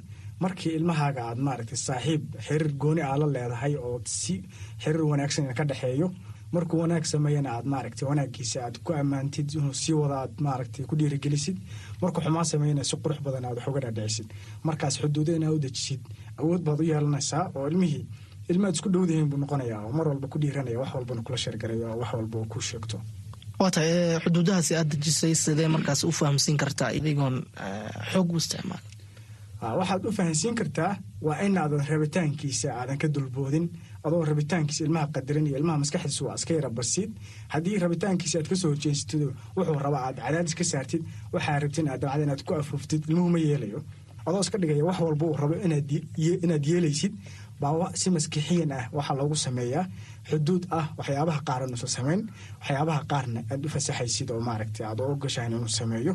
markii 0.43 0.73
ilmahaaga 0.79 1.21
aad 1.29 1.39
maaragtay 1.47 1.77
saaxiib 1.87 2.23
xiriir 2.47 2.71
gooni 2.81 3.01
aa 3.01 3.17
la 3.21 3.27
leedahay 3.35 3.73
oo 3.75 4.01
si 4.05 4.33
xiriir 4.83 5.03
wanaagsan 5.11 5.53
ka 5.57 5.63
dhexeeyo 5.69 6.07
markuu 6.55 6.79
wanaag 6.83 7.03
sameeyana 7.13 7.49
aad 7.55 7.65
maaragtay 7.73 8.05
wanaagiisa 8.09 8.57
aad 8.65 8.75
ku 8.85 8.93
ammaantid 9.01 9.47
inuu 9.57 9.73
sii 9.83 9.93
wada 10.01 10.15
aad 10.23 10.33
maaragtay 10.45 10.85
ku 10.89 10.95
dhiirigelisid. 10.99 11.57
Markuu 12.01 12.21
xumaan 12.25 12.45
sameeyana 12.51 12.83
si 12.89 12.95
qurux 13.03 13.19
badan 13.25 13.45
aad 13.45 13.57
wax 13.57 13.67
uga 13.71 13.79
dhaadhicisid 13.85 14.27
markaas 14.67 14.95
xuduudo 15.01 15.31
inaad 15.37 15.53
u 15.57 15.59
dejisid 15.65 16.01
awood 16.41 16.61
baad 16.67 16.79
u 16.79 16.83
yeelanaysaa 16.91 17.43
oo 17.55 17.67
ilmihii 17.71 18.05
ilmaad 18.51 18.73
isku 18.75 18.89
dhowdahiin 18.93 19.27
buu 19.29 19.37
noqonayaa 19.43 19.81
oo 19.85 19.91
mar 19.97 20.07
walba 20.11 20.27
ku 20.31 20.37
dhiiranaya 20.41 20.79
wax 20.81 20.91
walbana 20.95 21.21
kula 21.25 21.37
sheergarayo 21.43 21.85
oo 21.91 21.97
wax 22.01 22.11
walba 22.13 22.37
ku 22.51 22.61
sheegto 22.69 22.97
waa 23.59 23.71
tahay 23.75 24.19
xuduudahaasi 24.23 24.73
aad 24.79 24.89
dejisay 24.93 25.33
sidee 25.43 25.67
markaas 25.75 26.03
u 26.03 26.11
fahamsiin 26.19 26.57
kartaa 26.63 26.89
idigoon 26.99 27.35
xoog 28.11 28.31
u 28.33 28.37
isticmaal? 28.41 28.83
Waxaad 29.79 30.05
u 30.05 30.11
fahansiin 30.19 30.55
kartaa 30.59 30.91
waa 31.27 31.39
inaadan 31.47 31.85
rabitaankiisa 31.91 32.67
aadan 32.79 32.97
ka 33.01 33.07
dulboodin 33.13 33.65
adoo 34.03 34.23
rabitaankiisa 34.31 34.83
ilmaha 34.85 35.07
qadarin 35.15 35.47
iyo 35.47 35.57
ilmaha 35.59 35.77
maskaxdiisa 35.83 36.25
waa 36.25 36.35
iska 36.39 36.53
yara 36.53 36.69
basiid 36.69 37.11
haddii 37.53 37.77
rabitaankiisa 37.83 38.35
aad 38.39 38.47
ka 38.51 38.55
soo 38.55 38.69
horjeensatid 38.71 39.21
wuxuu 39.57 39.79
raba 39.85 39.99
aad 40.07 40.17
cadaadis 40.25 40.55
ka 40.59 40.63
saartid 40.71 41.03
waxaa 41.33 41.59
rabtin 41.63 41.87
aad 41.91 42.01
dabcda 42.01 42.23
inaad 42.23 42.43
ku 42.47 42.53
afuuftid 42.61 43.01
ilmuhu 43.09 43.29
ma 43.35 43.39
yeelayo. 43.39 43.79
Adoo 44.25 44.41
iska 44.45 44.57
dhigaya 44.61 44.85
wax 44.89 44.97
walba 44.99 45.25
uu 45.25 45.37
rabo 45.43 45.55
inaad 46.45 46.65
yeelaysid 46.71 47.13
baa 47.61 47.91
si 48.01 48.07
maskixiyan 48.15 48.71
ah 48.71 48.85
waxaa 48.97 49.15
loogu 49.19 49.35
sameeyaa 49.35 49.85
xuduud 50.29 50.63
ah 50.79 50.85
waxyaabaha 50.99 51.39
qaar 51.47 51.61
inuusan 51.67 51.91
samayn 51.97 52.21
waxyaabaha 52.61 53.01
qaarna 53.11 53.39
aad 53.51 53.61
u 53.65 53.69
fasaxaysid 53.75 54.29
oo 54.33 54.41
maaragtay 54.49 54.85
aad 54.89 54.99
oo 55.01 55.11
ogashahan 55.15 55.51
inuu 55.57 55.67
sameeyo. 55.79 56.13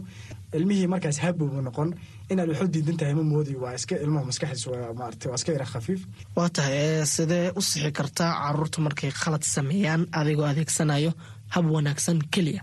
Ilmihii 0.59 0.87
markaas 0.92 1.18
habowbu 1.25 1.61
noqon 1.66 1.90
inaad 2.30 2.49
waxu 2.52 2.66
diidan 2.75 2.97
tahay 3.00 3.14
ma 3.18 3.23
moodi 3.33 3.54
waa 3.62 3.75
iska 3.78 3.94
ilmuhu 4.04 4.25
maskaxdiis 4.30 4.66
maaragtay 5.00 5.28
waa 5.30 5.38
iska 5.40 5.50
yara 5.56 5.66
khafiif. 5.73 6.00
Waa 6.37 6.49
tahay 6.56 7.06
sidee 7.14 7.47
u 7.59 7.61
sixi 7.68 7.90
kartaa 7.99 8.30
carruurta 8.42 8.78
markay 8.87 9.11
khalad 9.21 9.44
sameeyaan 9.56 10.02
adigoo 10.18 10.47
adeegsanayo 10.52 11.11
hab 11.54 11.64
wanaagsan 11.75 12.18
keliya? 12.35 12.62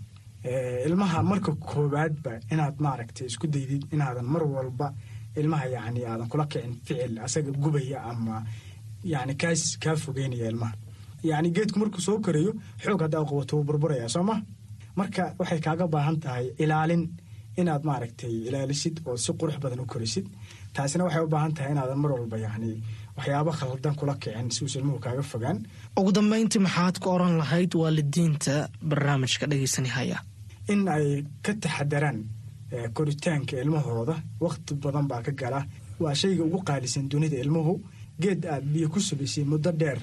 Ilmaha 0.88 1.20
marka 1.32 1.52
koowaadba 1.70 2.32
inaad 2.54 2.76
maaragtay 2.86 3.26
isku 3.32 3.46
daydid 3.54 3.84
inaadan 3.94 4.26
mar 4.34 4.44
walba 4.56 4.88
ilmaha 5.40 5.66
yacni 5.76 6.02
aadan 6.06 6.28
kula 6.32 6.46
kicin 6.52 6.74
ficil 6.86 7.14
asaga 7.26 7.52
gubaya 7.64 8.00
ama 8.12 8.36
yacni 9.14 9.34
kaas 9.42 9.62
kaa 9.84 9.96
fogeynaya 10.04 10.48
ilmaha 10.52 10.74
yacni 11.30 11.50
geedku 11.56 11.78
markuu 11.82 12.02
soo 12.08 12.18
korayo 12.26 12.52
xoog 12.84 13.02
haddaa 13.06 13.24
qabato 13.30 13.54
wuu 13.58 13.66
burburaya 13.70 14.08
soo 14.16 14.24
ma 14.30 14.36
marka 15.00 15.24
waxay 15.40 15.60
kaaga 15.66 15.86
baahan 15.94 16.18
tahay 16.24 16.46
ilaalin 16.64 17.04
inaad 17.60 17.84
maaragtay 17.90 18.34
ilaalisid 18.48 18.96
oo 19.08 19.18
si 19.24 19.32
qurux 19.40 19.58
badan 19.64 19.80
u 19.84 19.86
korisid. 19.94 20.26
Taasina 20.76 21.04
waxay 21.08 21.24
u 21.28 21.28
baahan 21.34 21.54
tahay 21.56 21.72
inaadan 21.74 22.00
mar 22.04 22.12
walba 22.16 22.38
yacni 22.46 22.72
waxyaabo 23.18 23.52
khaldan 23.60 23.96
kula 24.00 24.16
kicin 24.22 24.48
si 24.56 24.60
uusa 24.64 24.78
ilmuhu 24.80 25.00
kaaga 25.06 25.24
fogaan. 25.32 25.58
Ugu 26.00 26.12
dambeyntii 26.18 26.62
maxaad 26.68 26.96
ku 27.02 27.08
oran 27.16 27.34
lahayd 27.42 27.72
waalidiinta 27.82 28.54
barnaamijka 28.90 29.46
dhegeysanihaya 29.52 30.18
in 30.74 30.82
ay 30.96 31.08
ka 31.46 31.52
taxadaraan 31.64 32.20
koritaanka 32.94 33.58
ilmahooda. 33.64 34.16
Wakhti 34.40 34.74
badan 34.84 35.08
baa 35.08 35.22
ka 35.22 35.32
gala. 35.32 35.66
Waa 36.00 36.14
shayga 36.16 36.44
ugu 36.44 36.60
qaalisan 36.68 37.10
dunida 37.12 37.38
ilmuhu. 37.44 37.74
Geed 38.22 38.46
aad 38.46 38.64
biyo 38.74 38.88
ku 38.90 39.00
subaysay 39.00 39.44
muddo 39.44 39.72
dheer 39.72 40.00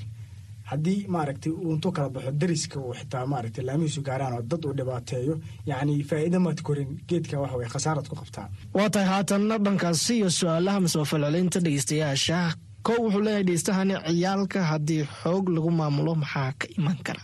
haddii 0.70 0.98
maaragtay 1.14 1.52
uu 1.52 1.72
intuu 1.74 1.92
kala 1.96 2.08
baxo 2.14 2.30
dariska 2.40 2.76
uu 2.80 2.94
xitaa 2.98 3.24
maaragtay 3.32 3.64
laamihiisu 3.68 4.00
gaaraan 4.08 4.34
oo 4.38 4.42
dad 4.50 4.62
uu 4.68 4.74
dhibaateeyo 4.78 5.34
yacni 5.70 5.94
faa'iida 6.10 6.38
maad 6.46 6.58
korin 6.66 6.90
geedka 7.08 7.36
waxa 7.42 7.56
weye 7.60 7.70
khasaarad 7.74 8.06
ku 8.10 8.14
qabtaa 8.20 8.46
waa 8.76 8.88
tahay 8.92 9.08
haatanna 9.12 9.54
dhankaasi 9.64 10.12
iyo 10.20 10.30
su'aalaha 10.38 10.78
mise 10.84 10.98
falcelinta 11.10 11.58
dhegeystayaasha. 11.64 12.38
Kow 12.86 12.98
wuxuu 13.04 13.22
leeyahay 13.26 13.44
dhegeystahani 13.46 13.94
ciyaalka 14.06 14.58
haddii 14.70 15.02
xoog 15.22 15.44
lagu 15.54 15.70
maamulo 15.78 16.12
maxaa 16.22 16.50
ka 16.60 16.66
iman 16.78 16.98
kara? 17.06 17.22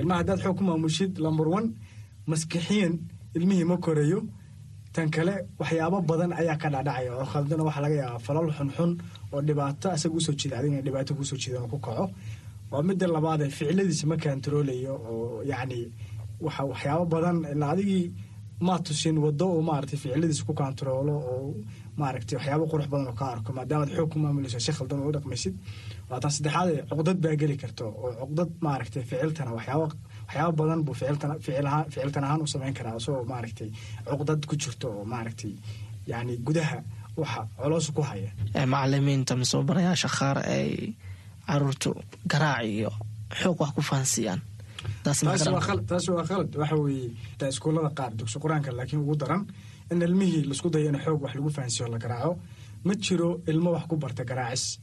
Ilmaha 0.00 0.18
haddaad 0.20 0.40
xoog 0.44 0.56
ku 0.58 0.64
maamushid 0.68 1.12
lamber 1.24 1.48
one 1.58 1.68
maskixiyan 2.30 2.94
ilmihii 3.36 3.64
ma 3.70 3.76
korayo 3.84 4.20
tan 4.92 5.08
kale 5.14 5.34
waxyaabo 5.60 5.98
badan 6.10 6.32
ayaa 6.40 6.56
ka 6.62 6.68
dhadhacaya 6.74 7.10
oo 7.16 7.24
khaldana 7.32 7.62
waxaa 7.68 7.82
laga 7.84 7.96
yaabaa 8.02 8.18
falal 8.26 8.48
xunxun 8.58 8.90
oo 9.32 9.40
dhibaato 9.46 9.86
asaga 9.94 10.14
u 10.18 10.20
soo 10.26 10.34
jeeda 10.40 10.56
adigna 10.58 10.80
dhibaato 10.86 11.12
ku 11.18 11.24
soo 11.24 11.38
jeeda 11.42 11.60
ku 11.72 11.78
kaco 11.86 12.04
waa 12.72 12.82
midda 12.88 13.06
labaad 13.16 13.40
ee 13.46 13.50
ficiladiisa 13.58 14.04
ma 14.10 14.16
kantaroolayo 14.24 14.94
oo 15.12 15.42
yacni 15.50 15.78
waxa 16.46 16.92
badan 17.12 17.36
ilaa 17.52 17.70
adigii 17.74 18.04
maad 18.66 18.82
tusin 18.86 19.16
wado 19.24 19.46
oo 19.54 19.62
maaragtay 19.68 19.98
ficiladiisa 20.02 20.42
ku 20.48 20.54
kantaroolo 20.60 21.14
oo 21.32 21.48
maaragtay 22.00 22.36
waxyaabo 22.38 22.64
qurux 22.72 22.86
badan 22.92 23.08
oo 23.10 23.16
ka 23.20 23.24
arko. 23.34 23.50
Maadaamaad 23.58 23.90
xoog 23.96 24.10
ku 24.12 24.18
maamulayso 24.22 24.58
si 24.66 24.72
khaldan 24.76 25.00
u 25.08 25.12
dhaqmaysid. 25.16 25.54
Waa 26.10 26.20
tan 26.22 26.30
saddexaad 26.36 26.68
ee 26.74 26.82
cuqdad 26.90 27.18
baa 27.24 27.34
geli 27.40 27.56
karto 27.62 27.84
oo 28.02 28.10
cuqdad 28.20 28.50
maaragtay 28.66 29.02
ficiltana 29.10 29.50
waxyaabo 29.58 29.86
waxyaabo 30.26 30.52
badan 30.60 30.80
buu 30.86 30.94
ficiltan 31.00 31.30
ficil 31.44 31.66
ahaan 32.26 32.40
u 32.44 32.46
samayn 32.52 32.74
karaa 32.78 32.96
isagoo 33.00 33.24
maaragtay 33.32 33.68
cuqdad 34.10 34.40
ku 34.48 34.54
jirto 34.62 34.86
oo 34.98 35.04
maaragtay 35.12 35.52
yacni 36.10 36.34
gudaha 36.46 36.78
waxa 37.20 37.40
coloosu 37.60 37.90
ku 37.96 38.02
haya. 38.10 38.30
Macalimiinta 38.72 39.32
mise 39.40 39.56
barayaasha 39.70 40.08
qaar 40.18 40.38
ay 40.56 40.68
caruurtu 41.50 41.90
garaac 42.32 42.64
iyo 42.76 42.90
xoog 43.40 43.58
wax 43.62 43.70
ku 43.76 43.82
fahansiiyaan. 43.90 44.40
Taasi 45.04 45.22
waa 45.26 45.60
khalad 45.66 46.50
waxa 46.60 46.76
weeye 46.84 47.10
iskuullada 47.52 47.90
qaar 47.98 48.12
dugsi 48.18 48.36
qur'aanka 48.42 48.70
laakiin 48.78 49.00
ugu 49.04 49.14
daran 49.22 49.42
in 49.92 50.02
ilmihii 50.06 50.44
la 50.48 50.52
isku 50.56 50.68
dayo 50.74 50.88
in 50.92 50.98
xoog 51.04 51.20
wax 51.24 51.32
lagu 51.36 51.50
fahansiiyo 51.56 51.86
la 51.94 51.98
garaaco. 52.04 52.32
Ma 52.84 52.92
jiro 53.04 53.28
ilmo 53.50 53.70
wax 53.76 53.84
ku 53.90 53.96
barta 54.02 54.22
garaacis. 54.30 54.78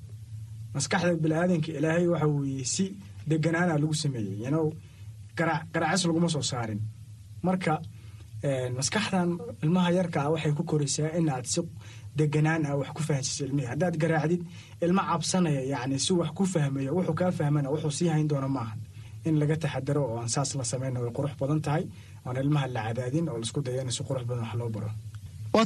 Maskaxda 0.75 1.13
biniaadanka 1.24 1.69
ilaahay 1.79 2.07
waxa 2.13 2.27
weeye 2.27 2.65
si 2.74 2.86
deganaana 3.29 3.74
lagu 3.81 3.93
sameeyey 4.03 4.38
yanow 4.45 4.65
garaacis 5.74 6.05
laguma 6.07 6.29
soo 6.36 6.41
saarin. 6.51 6.81
Marka 7.45 7.74
maskaxdan 8.77 9.29
ilmaha 9.63 9.89
yarka 9.97 10.19
ah 10.25 10.29
waxay 10.33 10.53
ku 10.57 10.63
koraysaa 10.63 11.17
inaad 11.19 11.45
si 11.53 11.62
deganaan 12.19 12.62
ah 12.69 12.75
wax 12.81 12.89
ku 12.97 13.01
fahansiiso 13.07 13.41
ilmihii 13.47 13.69
haddaad 13.74 13.95
garaacdid 14.03 14.41
ilmo 14.86 15.01
cabsanaya 15.09 15.62
yacni 15.74 15.97
si 16.05 16.12
wax 16.19 16.29
ku 16.38 16.43
fahmayo 16.53 16.91
wuxuu 16.97 17.15
kaa 17.19 17.31
fahmana 17.39 17.67
wuxuu 17.74 17.91
sii 17.97 18.09
hayn 18.13 18.27
doona 18.31 18.47
maahan 18.57 18.79
in 19.27 19.36
laga 19.41 19.55
taxadaro 19.63 20.01
oo 20.12 20.17
aan 20.21 20.29
saas 20.36 20.50
la 20.59 20.63
samayna 20.71 21.00
way 21.03 21.12
qurux 21.17 21.33
badan 21.41 21.59
tahay 21.65 21.83
oon 22.25 22.36
ilmaha 22.43 22.67
la 22.75 22.81
cadaadin 22.88 23.25
oo 23.31 23.38
la 23.41 23.45
isku 23.47 23.59
dayo 23.65 23.81
in 23.83 23.91
si 23.97 24.01
qurux 24.07 24.24
badan 24.29 24.43
wax 24.47 24.55
loo 24.59 24.69
baro. 24.75 24.89
Waa 25.53 25.65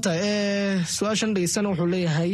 su'aashan 0.96 1.32
dhegeystana 1.36 1.68
wuxuu 1.72 1.90
leeyahay 1.94 2.32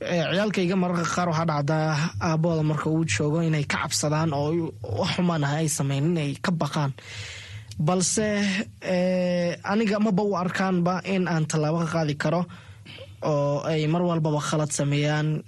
ciyaalkayga 0.00 0.76
mararka 0.82 1.04
qaar 1.14 1.28
waxaa 1.32 1.48
dhacdaa 1.50 1.86
aabahooda 2.28 2.62
marka 2.70 2.86
uu 2.94 3.04
joogo 3.12 3.38
inay 3.48 3.64
ka 3.72 3.76
cabsadaan 3.82 4.30
oo 4.40 4.72
wax 5.00 5.12
ah 5.46 5.54
ay 5.60 5.68
sameyn 5.78 6.04
inay 6.10 6.30
ka 6.44 6.50
baqaan. 6.60 6.92
Balse 7.86 8.26
aniga 9.72 9.96
maba 10.06 10.22
u 10.22 10.32
arkaanba 10.42 10.94
in 11.14 11.24
aan 11.32 11.44
tallaabo 11.50 11.78
ka 11.84 11.88
qaadi 11.94 12.14
karo 12.22 12.42
oo 13.22 13.60
ay 13.70 13.86
mar 13.92 14.02
walbaba 14.02 14.40
khalad 14.40 14.70
sameeyaan 14.70 15.42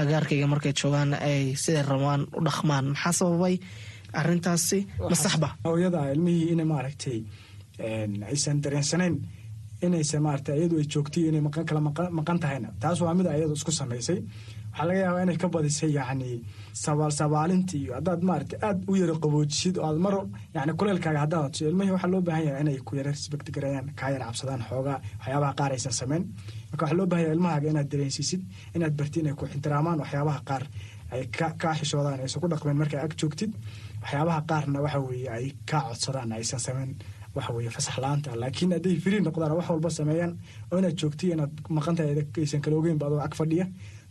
agaarkayga 0.00 0.46
markay 0.46 0.72
joogaan 0.80 1.14
ay 1.14 1.54
siday 1.62 1.82
rabaan 1.82 2.22
u 2.36 2.40
dhaqmaan. 2.46 2.84
Maxaa 2.94 3.12
sababay 3.18 3.54
arintaasi 4.12 4.78
masaxba. 5.10 5.48
hooyada 5.64 6.00
ilmihii 6.12 6.52
ina 6.52 6.64
maaragtay 6.64 7.18
aysan 8.30 8.60
dareensanayn 8.62 9.16
inaysa 9.82 10.20
maarata 10.20 10.52
iyadu 10.58 10.76
ay 10.80 10.86
joogtay 10.92 11.28
inay 11.28 11.42
kala 11.68 11.80
maqan 12.18 12.38
tahayna. 12.42 12.68
Taas 12.80 13.00
waa 13.00 13.14
mid 13.14 13.26
ayadu 13.26 13.52
isku 13.58 13.70
samaysay 13.80 14.18
waxaa 14.78 14.86
laga 14.88 15.00
yaabaa 15.04 15.22
inay 15.26 15.36
ka 15.42 15.48
badisay 15.54 15.90
yacni 15.98 16.30
sabaal 16.72 17.10
sabaalinta 17.20 17.74
iyo 17.76 17.92
haddaad 17.98 18.20
maarata 18.28 18.56
aad 18.68 18.78
u 18.90 18.94
yaro 19.00 19.14
qaboojisid 19.24 19.74
oo 19.78 19.86
aad 19.90 19.98
mar 20.06 20.14
yani 20.54 20.72
kuleelkaaga 20.78 21.20
haddaad 21.24 21.42
hadso 21.46 21.62
ilmihii 21.70 21.90
waxaa 21.96 22.10
loo 22.14 22.20
baahan 22.28 22.44
yahay 22.46 22.60
inay 22.62 22.78
ku 22.86 22.92
yara 22.98 23.10
respect 23.10 23.46
gareeyaan 23.54 23.88
kaa 23.98 24.10
yar 24.14 24.22
cabsadaan 24.26 24.62
xoogaa 24.68 24.98
waxyaabaha 25.18 25.52
qaar 25.58 25.70
aysan 25.76 25.92
samayn 26.00 26.22
marka 26.70 26.82
waxaa 26.84 26.98
loo 26.98 27.06
yahay 27.12 27.32
ilmahaaga 27.36 27.68
inaad 27.72 27.88
dareensiisid 27.92 28.42
inaad 28.76 28.94
barti 28.98 29.20
inay 29.22 29.34
ku 29.38 29.44
ixtiraamaan 29.50 29.98
waxyaabaha 30.02 30.40
qaar 30.48 30.62
ay 31.14 31.22
kaa 31.62 31.74
xishoodaan 31.80 32.20
aysan 32.24 32.40
ku 32.42 32.48
dhaqmeen 32.52 32.76
markaa 32.82 33.00
ag 33.06 33.12
joogtid. 33.20 33.52
Waxyaabaha 34.02 34.40
qaarna 34.50 34.78
waxa 34.84 34.98
weeye 35.06 35.28
ay 35.36 35.46
kaa 35.70 35.82
codsadaan 35.88 36.32
aysan 36.36 36.60
samayn 36.66 36.90
waxa 37.36 37.50
fasax 37.76 37.96
la'aanta. 38.02 38.30
Laakiin 38.42 38.72
hadday 38.76 38.96
firi 39.04 39.18
noqdaan 39.26 39.52
wax 39.58 39.66
walba 39.72 39.90
sameeyaan. 39.98 40.32
Oo 40.70 40.78
inaad 40.80 40.96
joogtiy 41.00 41.30
inaad 41.34 41.52
maqantahay 41.76 42.12
aysan 42.44 42.60
kala 42.64 42.76
ogeyn 42.80 42.98
ba 43.00 43.06
adoo 43.08 43.20
ag 43.26 43.34
fadhiya 43.40 43.66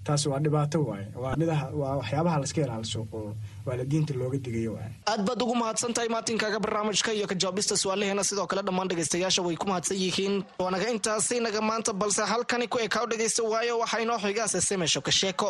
taas 0.07 0.23
waa 0.31 0.39
dhibaato 0.45 0.79
waaye 0.89 1.07
waa 1.23 1.33
midaha 1.41 1.65
waa 1.81 1.95
waxyaabaha 1.99 2.37
laska 2.43 2.61
ilaaliso 2.65 2.99
oo 3.17 3.31
waalidiinta 3.67 4.13
looga 4.19 4.37
digayo 4.45 4.71
waaye 4.77 4.91
aad 5.11 5.21
baad 5.27 5.41
ugu 5.43 5.55
mahadsan 5.61 5.93
tahay 5.95 6.09
maatinkaaga 6.15 6.59
barnaamijka 6.65 7.11
iyo 7.17 7.27
ka 7.31 7.35
jawaabista 7.41 7.73
su'aalaheena. 7.81 8.23
Sidoo 8.29 8.47
kale 8.51 8.61
dhammaan 8.67 8.87
dhegaystayaasha 8.91 9.41
way 9.47 9.55
ku 9.61 9.65
mahadsan 9.71 9.97
yihiin. 10.03 10.35
Waanaga 10.63 10.87
intaasi 10.95 11.35
naga 11.45 11.61
maanta 11.69 11.91
balse 12.01 12.21
halkani 12.31 12.67
ku 12.73 12.77
ekaaw 12.85 13.05
dhegaysta 13.11 13.43
waayo 13.51 13.73
waxaa 13.81 13.99
inoo 14.05 14.17
xigaase 14.23 14.59
semesho 14.69 15.01
ka 15.07 15.11
sheeko. 15.19 15.49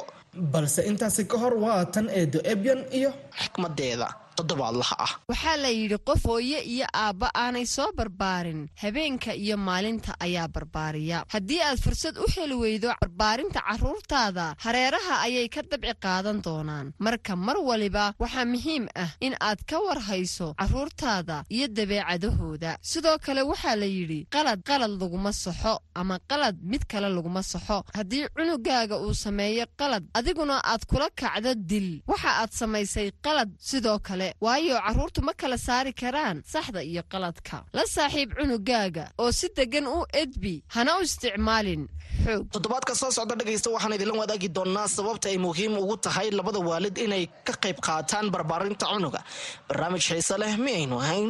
Balse 0.53 0.81
intaasi 0.89 1.23
ka 1.31 1.37
hor 1.41 1.53
waa 1.63 1.85
tan 1.93 2.09
eedo 2.19 2.39
ebyan 2.53 2.81
iyo 2.99 3.11
xikmadeeda 3.41 4.07
toddobaadlaha 4.37 4.95
ah. 5.05 5.11
Waxaa 5.31 5.57
la 5.63 5.69
yidhi 5.79 5.97
qof 6.09 6.23
hooye 6.29 6.59
iyo 6.73 6.85
aabba 6.93 7.27
aanay 7.43 7.65
soo 7.65 7.89
barbaarin 7.97 8.61
habeenka 8.81 9.31
iyo 9.35 9.57
maalinta 9.57 10.11
ayaa 10.25 10.47
barbaariya. 10.55 11.23
Haddii 11.33 11.61
aad 11.67 11.79
fursad 11.85 12.15
u 12.17 12.25
heli 12.35 12.55
weydo 12.63 12.89
barbaarinta 13.01 13.59
carruurtaada 13.67 14.45
hareeraha 14.63 15.15
ayay 15.25 15.47
ka 15.49 15.61
dabci 15.71 15.93
qaadan 16.03 16.41
doonaan. 16.45 16.93
Marka 17.05 17.35
mar 17.35 17.57
waliba 17.69 18.13
waxaa 18.19 18.45
muhiim 18.53 18.83
ah 19.03 19.09
in 19.25 19.33
aad 19.41 19.59
ka 19.69 19.77
war 19.85 19.99
hayso 20.09 20.53
carruurtaada 20.59 21.43
iyo 21.55 21.67
dabeecadahooda. 21.67 22.77
Sidoo 22.81 23.17
kale 23.25 23.41
waxaa 23.51 23.75
la 23.75 23.85
yidhi 23.85 24.27
qalad 24.33 24.59
qalad 24.69 24.91
laguma 25.01 25.31
saxo 25.33 25.73
ama 25.95 26.19
qalad 26.29 26.55
mid 26.71 26.83
kale 26.91 27.09
laguma 27.09 27.41
saxo 27.43 27.83
haddii 27.97 28.27
cunugaaga 28.35 28.95
uu 29.03 29.13
sameeyo 29.13 29.65
qalad 29.79 30.03
adiguna 30.13 30.61
aad 30.71 30.85
kula 30.85 31.07
kacdo 31.19 31.51
dil. 31.69 32.01
Waxa 32.07 32.29
aad 32.41 32.51
samaysay 32.59 33.11
qalad 33.25 33.49
sidoo 33.69 33.99
kale 34.07 34.26
waayo 34.45 34.75
carruurtu 34.85 35.21
ma 35.27 35.33
kala 35.41 35.57
saari 35.67 35.93
karaan 36.01 36.37
saxda 36.53 36.81
iyo 36.91 37.01
qaladka. 37.11 37.57
La 37.77 37.83
saaxiib 37.95 38.29
cunugaaga 38.37 39.05
oo 39.21 39.31
si 39.39 39.47
deggan 39.57 39.87
u 39.87 40.05
edbi 40.23 40.63
hana 40.75 40.91
u 40.99 41.01
isticmaalin 41.07 41.83
xoog. 42.25 42.43
Toddobaadka 42.53 42.93
soo 43.01 43.11
socda 43.17 43.35
dhegaysta 43.39 43.69
waxaan 43.75 43.93
idinla 43.97 44.15
wadaagi 44.21 44.49
doonaa 44.57 44.87
sababta 44.95 45.27
ay 45.31 45.37
muhiim 45.45 45.73
ugu 45.83 45.95
tahay 46.05 46.27
labada 46.37 46.59
waalid 46.69 46.97
inay 47.05 47.23
ka 47.47 47.53
qayb 47.63 47.77
qaataan 47.87 48.27
barbaarinta 48.33 48.85
cunuga. 48.91 49.21
Barnaamij 49.67 50.01
xiise 50.07 50.35
leh 50.41 50.53
mi 50.63 50.71
aynu 50.79 50.95
ahayn 51.03 51.29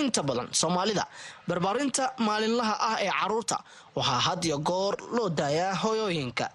inta 0.00 0.20
badan 0.28 0.48
soomaalida. 0.60 1.04
Barbaarinta 1.48 2.04
maalinlaha 2.26 2.74
ah 2.88 2.96
ee 3.06 3.10
carruurta 3.20 3.56
waxaa 3.96 4.20
had 4.26 4.42
iyo 4.48 4.58
goor 4.68 4.94
loo 5.16 5.28
daayaa 5.38 5.74
hoyooyinka 5.82 6.46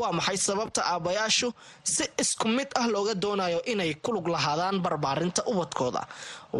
waa 0.00 0.12
maxay 0.18 0.36
sababta 0.46 0.80
aabbayaashu 0.92 1.48
si 1.94 2.04
isku 2.22 2.46
mid 2.56 2.68
ah 2.80 2.86
looga 2.94 3.14
doonayo 3.22 3.60
inay 3.72 3.92
ku 4.04 4.10
lug 4.16 4.26
lahaadaan 4.34 4.76
barbaarinta 4.84 5.40
ubadkooda? 5.50 6.02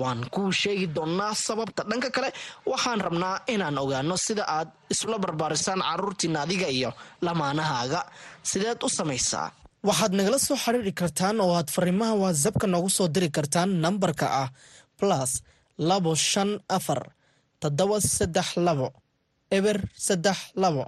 Waan 0.00 0.20
kuu 0.34 0.50
sheegi 0.60 0.86
doonnaa 0.96 1.34
sababta. 1.46 1.80
Dhanka 1.90 2.10
kale 2.16 2.28
waxaan 2.70 3.00
rabnaa 3.06 3.36
inaan 3.54 3.76
ogaano 3.84 4.16
sida 4.26 4.44
aad 4.56 4.68
isula 4.92 5.16
barbaarisaan 5.24 5.80
carruurtiina 5.88 6.38
adiga 6.44 6.68
iyo 6.78 6.90
lamaanahaaga. 7.26 8.00
Sideed 8.50 8.80
u 8.82 8.88
samaysaa. 8.98 9.48
Waxaad 9.88 10.12
nagala 10.18 10.38
soo 10.46 10.56
xiriiri 10.64 10.92
kartaan 11.00 11.36
oo 11.44 11.52
aad 11.58 11.68
fariimaha 11.76 12.14
watsapka 12.22 12.66
noogu 12.72 12.90
soo 12.96 13.08
diri 13.14 13.28
kartaan 13.36 13.70
nambarka 13.84 14.26
ah 14.42 14.48
labo 15.78 16.14
shan 16.14 16.50
afar 16.76 17.02
toddoba 17.60 18.00
saddex 18.00 18.48
labo 18.66 18.88
eber 19.56 19.78
saddex 20.06 20.38
labo 20.62 20.84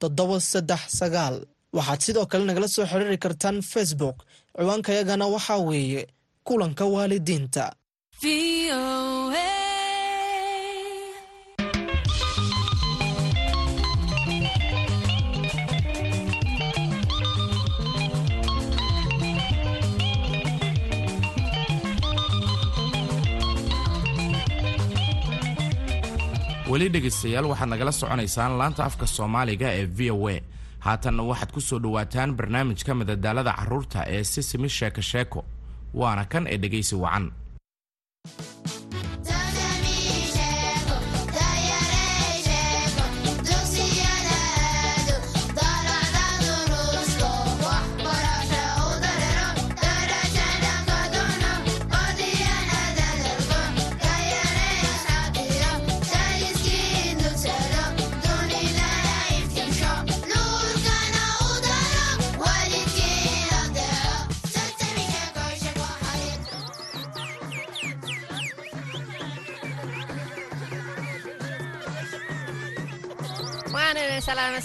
toddoba 0.00 0.36
saddex 0.40 0.80
sagaal. 0.98 1.36
Waxaad 1.76 2.00
sidoo 2.04 2.26
kale 2.30 2.44
nagala 2.44 2.68
soo 2.74 2.86
xiriiri 2.90 3.18
kartaan 3.24 3.58
facebook. 3.72 4.18
Ciwaankayagana 4.58 5.26
waxaa 5.34 5.58
weeye 5.68 6.02
kulanka 6.46 6.84
waalidiinta 6.94 7.64
weli 26.70 26.88
dhegaystayaal 26.94 27.46
waxaad 27.52 27.68
nagala 27.72 27.92
soconaysaan 28.00 28.52
laanta 28.60 28.82
afka 28.88 29.06
soomaaliga 29.16 29.68
ee 29.78 29.86
v 29.98 30.10
o 30.16 30.28
a. 30.28 30.36
Haatanna 30.86 31.22
waxaad 31.30 31.50
ku 31.54 31.60
soo 31.60 31.78
dhowaataan 31.84 32.30
barnaamijka 32.38 32.92
madadaalada 33.00 33.52
carruurta 33.58 34.00
ee 34.14 34.24
sisimi 34.32 34.68
sheeko 34.68 35.00
sheeko 35.10 35.40
waana 36.00 36.24
kan 36.32 36.44
ee 36.52 36.58
dhegaysi 36.62 36.94
wacan 37.04 37.26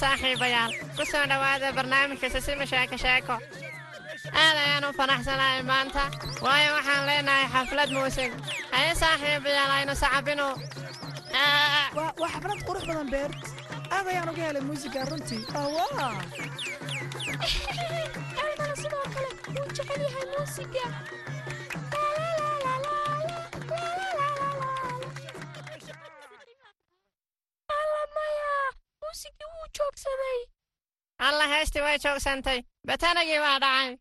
saaxiibayaal 0.03 0.71
ku 0.97 1.03
soo 1.11 1.25
dhowaada 1.31 1.67
barnaamijka 1.77 2.27
sisima 2.35 2.65
sheeko 2.71 2.97
sheeko 3.03 3.35
aad 4.43 4.57
ayaan 4.63 4.85
u 4.89 4.91
faraxsanahay 4.99 5.61
maanta 5.71 6.03
waayo 6.45 6.69
waxaan 6.77 7.03
leenahay 7.09 7.45
xaflad 7.53 7.89
muusig 7.97 8.31
haye 8.75 8.91
saaxiibayaal 9.01 9.71
aynu 9.77 9.93
sacabino 10.03 10.47
waa 11.99 12.29
xaflad 12.33 12.59
qurux 12.67 12.83
badan 12.89 13.07
beert 13.13 13.35
aad 13.95 14.05
ayaan 14.11 14.29
uga 14.33 14.43
helay 14.47 14.63
muusiga 14.69 15.05
runtii 15.11 15.43
sidoo 18.81 19.05
kale 19.13 19.29
wuu 19.55 19.67
jecel 19.75 20.01
yahay 20.05 20.25
muusiga 20.33 20.85
alla 31.27 31.45
heestii 31.53 31.81
way 31.85 31.97
joogsantay 32.05 32.59
batanagii 32.87 33.39
waa 33.45 33.59
dhacay 33.63 33.91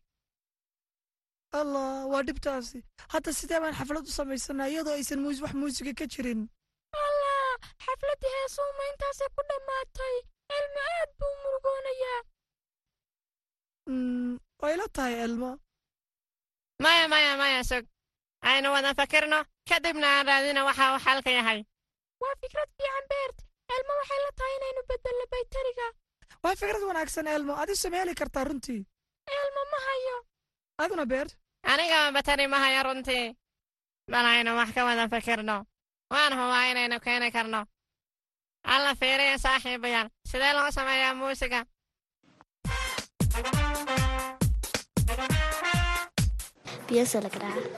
allah 1.59 1.89
waa 2.11 2.23
dhibtaasi 2.27 2.79
hadda 3.13 3.33
sidee 3.39 3.59
baan 3.63 3.75
xaflad 3.79 4.05
u 4.11 4.11
samaysanaa 4.19 4.67
iyadoo 4.73 4.93
aysan 4.99 5.19
muus 5.25 5.41
wax 5.43 5.53
muusiga 5.61 5.93
ka 5.99 6.05
jirin 6.13 6.41
allah 7.03 7.53
xafladdii 7.85 8.33
heesuuma 8.37 8.83
intaasay 8.91 9.29
ku 9.35 9.41
dhammaatay 9.51 10.15
elmo 10.57 10.81
aad 10.95 11.09
buu 11.19 11.33
murugoonayaa 11.43 12.21
way 14.63 14.75
la 14.81 14.87
tahay 14.95 15.15
elmo 15.25 15.51
maya 16.83 17.07
maya 17.13 17.31
maya 17.41 17.63
sug 17.71 17.85
aynu 18.51 18.67
wada 18.75 18.91
fakirno 18.99 19.39
kadibna 19.69 20.07
aan 20.17 20.27
raadina 20.29 20.61
waxa 20.69 20.91
uu 20.93 20.99
xalka 21.05 21.31
yahay 21.37 21.59
waa 22.21 22.35
fikrad 22.41 22.69
fiican 22.77 23.05
beert 23.11 23.37
elmo 23.73 23.91
waxay 23.99 24.19
la 24.25 24.31
tahay 24.39 24.53
inaynu 24.57 24.81
beddelno 24.89 25.25
baytariga 25.33 25.87
waa 26.43 26.55
fikrad 26.59 26.83
wanaagsan 26.89 27.27
elmo. 27.35 27.53
Adi 27.61 27.75
sameeli 27.75 28.13
kartaa 28.19 28.43
runtii 28.43 28.81
elmo 29.39 29.61
ma 29.71 29.79
hayo. 29.87 30.17
Aduna 30.83 31.05
beert 31.05 31.31
anigaba 31.71 32.11
batari 32.15 32.47
ma 32.47 32.59
haya 32.63 32.83
runtii 32.83 33.25
bal 34.11 34.25
aynu 34.25 34.51
wax 34.59 34.69
ka 34.75 34.81
wada 34.87 35.05
fakirno 35.13 35.57
waan 36.11 36.33
hubaa 36.39 36.65
inaynu 36.71 36.99
keeni 37.05 37.31
karno. 37.31 37.61
Alla 38.73 38.91
fiiriya 38.99 39.37
saaxiibayaal 39.37 40.09
sidee 40.29 40.53
loo 40.53 40.71
sameeyaa 40.71 41.13
muusiga? 41.19 41.65
Biyasa 46.87 47.17
la 47.23 47.29
garaaca. 47.29 47.69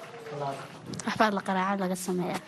Waxbaa 1.06 1.32
la 1.38 1.42
qaraaca 1.48 1.80
laga 1.84 1.96
sameeyaa 1.96 2.42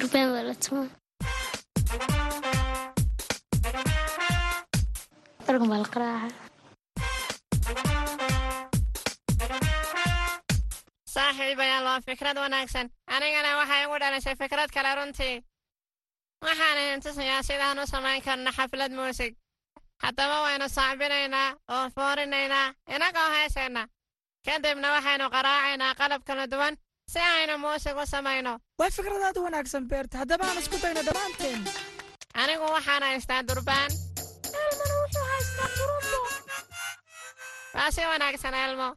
la 0.00 0.54
tumaa 0.54 0.88
organ 5.48 5.68
baa 5.70 5.78
la 5.82 5.88
qaraaca 5.94 6.34
saaxiibayaal 11.14 11.84
waa 11.84 12.00
fikrad 12.06 12.36
wanaagsan 12.44 12.86
anigana 13.14 13.56
waxay 13.60 13.82
igu 13.84 13.96
dhalisay 14.02 14.36
fikrad 14.36 14.70
kale 14.70 14.94
runtii 14.94 15.44
waxaan 16.44 16.78
idin 16.78 17.00
tusayaa 17.04 17.42
sidaan 17.42 17.78
u 17.78 17.86
samayn 17.86 18.22
karno 18.22 18.50
xaflad 18.52 18.92
muusig 18.92 19.32
haddaba 20.02 20.42
waynu 20.42 20.68
sacbinaynaa 20.68 21.48
oo 21.68 21.90
foorinaynaa 21.94 22.74
inagoo 22.94 23.30
heesayna 23.36 23.88
kadibna 24.46 24.88
waxaynu 24.92 25.30
qaraacaynaa 25.30 25.94
qalab 26.00 26.22
kala 26.28 26.46
duwan 26.52 26.74
si 27.12 27.18
aynu 27.18 27.58
muusig 27.58 27.96
u 28.02 28.06
samayno 28.06 28.52
waa 28.78 28.90
fikrad 28.96 29.22
aad 29.26 29.36
u 29.38 29.42
wanaagsan 29.46 29.88
beert 29.90 30.12
haddaba 30.20 30.44
aan 30.48 30.58
isku 30.62 30.76
dayno 30.82 31.02
dhammaanteen 31.06 31.60
anigu 32.42 32.64
waxaan 32.76 33.02
haystaa 33.08 33.42
durbaan 33.48 33.90
elmona 34.62 34.94
wuxuu 35.02 35.26
haystaa 35.32 35.68
turumbo 35.76 36.20
waa 37.74 37.90
si 37.90 38.00
wanaagsan 38.12 38.54
elmo. 38.54 38.88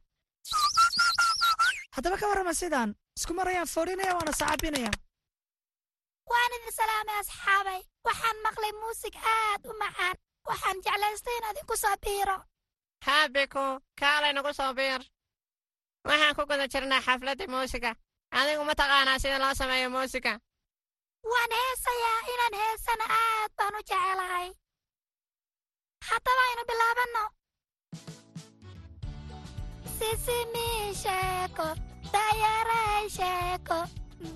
Haddaba 1.96 2.18
ka 2.18 2.28
warrama 2.32 2.54
sidaan 2.54 2.96
isku 3.18 3.34
marayaan 3.34 3.68
foorinaya 3.74 4.14
waana 4.18 4.34
sacabinaya 4.40 4.92
waan 6.32 6.52
idin 6.58 6.74
salaamay 6.80 7.18
asxaabay 7.24 7.82
waxaan 8.08 8.38
maqlay 8.46 8.72
muusig 8.82 9.16
aad 9.36 9.62
u 9.70 9.74
macaan 9.84 10.16
waxaan 10.50 10.78
jeclaystay 10.86 11.36
in 11.40 11.46
idinku 11.52 11.76
soo 11.84 11.96
biiro. 12.06 12.38
Haabiku 13.06 13.66
kaalay 14.00 14.34
nagu 14.34 14.54
soo 14.60 14.74
biir 14.80 15.02
waxaan 16.08 16.36
ku 16.38 16.44
guda 16.50 16.66
jirnaa 16.74 17.02
xafladda 17.08 17.46
muusiga. 17.54 17.92
Adigu 18.40 18.64
ma 18.66 18.74
taqaanaa 18.82 19.20
sida 19.20 19.38
loo 19.44 19.54
sameeyo 19.60 19.90
muusiga. 19.90 20.34
Waan 21.32 21.52
heesayaa 21.60 22.20
inaan 22.34 22.56
heesana 22.62 23.06
aad 23.22 23.52
baan 23.58 23.76
u 23.80 23.82
jecelahay 23.90 24.48
haddaba 26.10 26.42
aynu 26.50 26.64
bilaabanno. 26.70 27.24
Sisimi 29.98 30.70
sheeko 31.04 31.68
dayaray 32.14 33.06
sheeko 33.18 33.80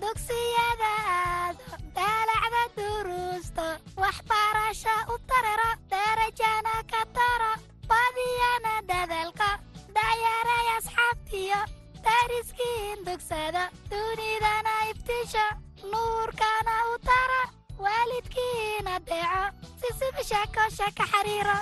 dugsiyada 0.01 0.91
aado 1.15 1.65
daalacda 1.95 2.63
duruusto 2.77 3.67
waxbarasho 4.01 4.95
u 5.13 5.15
tararo 5.29 5.69
darajana 5.91 6.75
ka 6.91 7.01
taro 7.17 7.51
badiyana 7.89 8.73
dadalka 8.89 9.49
dayaray 9.97 10.67
asxaabtiyo 10.77 11.59
dariskiin 12.05 12.99
dugsado 13.07 13.63
dunidana 13.91 14.73
iftisho 14.91 15.45
nuurkana 15.91 16.75
u 16.93 16.97
taro 17.07 17.41
waalidkiina 17.83 18.93
deeco 19.09 19.43
sisimi 19.81 20.23
sheeko 20.31 20.61
sheeko 20.77 21.03
xariiro 21.11 21.57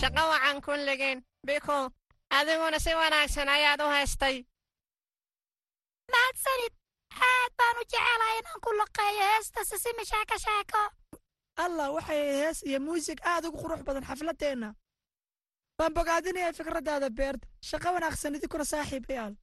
shaqo 0.00 0.22
wacan 0.32 0.60
kulligiin 0.66 1.18
biku 1.46 1.78
adiguna 2.38 2.78
si 2.78 2.94
wanaagsan 2.94 3.48
ayaad 3.48 3.80
u 3.80 3.88
haystay. 3.94 4.36
Mahadsanid 6.12 6.74
aad 7.28 7.52
baan 7.58 7.76
u 7.80 7.84
jecelahay 7.92 8.38
inaan 8.40 8.60
ku 8.64 8.70
laqeeyo 8.80 9.24
heesta 9.32 9.64
sisimi 9.70 10.04
sheeko 10.10 10.36
sheeko 10.46 10.82
allah 11.64 11.88
waxay 11.96 12.20
hees 12.40 12.58
iyo 12.68 12.80
muusig 12.80 13.18
aad 13.24 13.44
ugu 13.48 13.58
qurux 13.62 13.80
badan 13.86 14.04
xafladdeenna 14.08 14.68
waan 15.78 15.94
bogaadinayaa 15.98 16.52
fikraddaada 16.58 17.08
beert 17.18 17.42
shaqo 17.70 17.88
wanaagsan 17.96 18.34
idinkuna 18.38 18.64
saaxiibayaal 18.72 19.34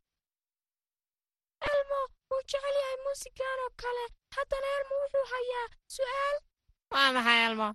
elmo 1.71 1.99
wuu 2.31 2.41
jecel 2.51 2.75
yahay 2.81 2.97
muusigan 3.05 3.59
oo 3.65 3.71
kale. 3.83 4.03
Haddana 4.35 4.67
elmo 4.79 4.95
wuxuu 5.03 5.25
hayaa 5.33 5.67
su'aal. 5.95 6.37
Waa 6.93 7.09
maxay 7.15 7.39
elmo? 7.47 7.67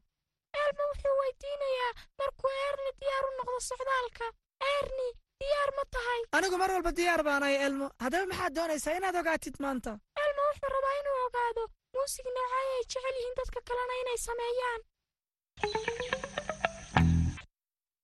Elmo 0.65 0.83
wuxuu 0.91 1.15
weydiinayaa 1.21 1.93
markuu 2.21 2.51
eerni 2.65 2.91
diyaar 3.01 3.25
u 3.29 3.31
noqdo 3.39 3.59
socdaalka. 3.71 4.27
Eerni 4.73 5.09
diyaar 5.41 5.71
ma 5.79 5.85
tahay. 5.97 6.21
Anigu 6.39 6.57
mar 6.63 6.71
walba 6.75 6.93
diyaar 6.99 7.23
baanahay 7.29 7.57
elmo. 7.67 7.87
Haddaba 8.05 8.27
maxaad 8.33 8.53
doonaysaa 8.59 8.97
inaad 8.99 9.17
ogaatid 9.23 9.57
maanta? 9.65 9.91
Elmo 10.25 10.43
wuxuu 10.51 10.71
rabaa 10.77 10.95
inuu 11.01 11.19
ogaado. 11.27 11.63
Muusig 11.95 12.27
noocay 12.37 12.67
ay 12.77 12.83
jecel 12.93 13.15
yihiin 13.19 13.37
dadka 13.41 13.61
kalena 13.69 13.95
inay 14.03 14.19
sameeyaan 14.29 14.81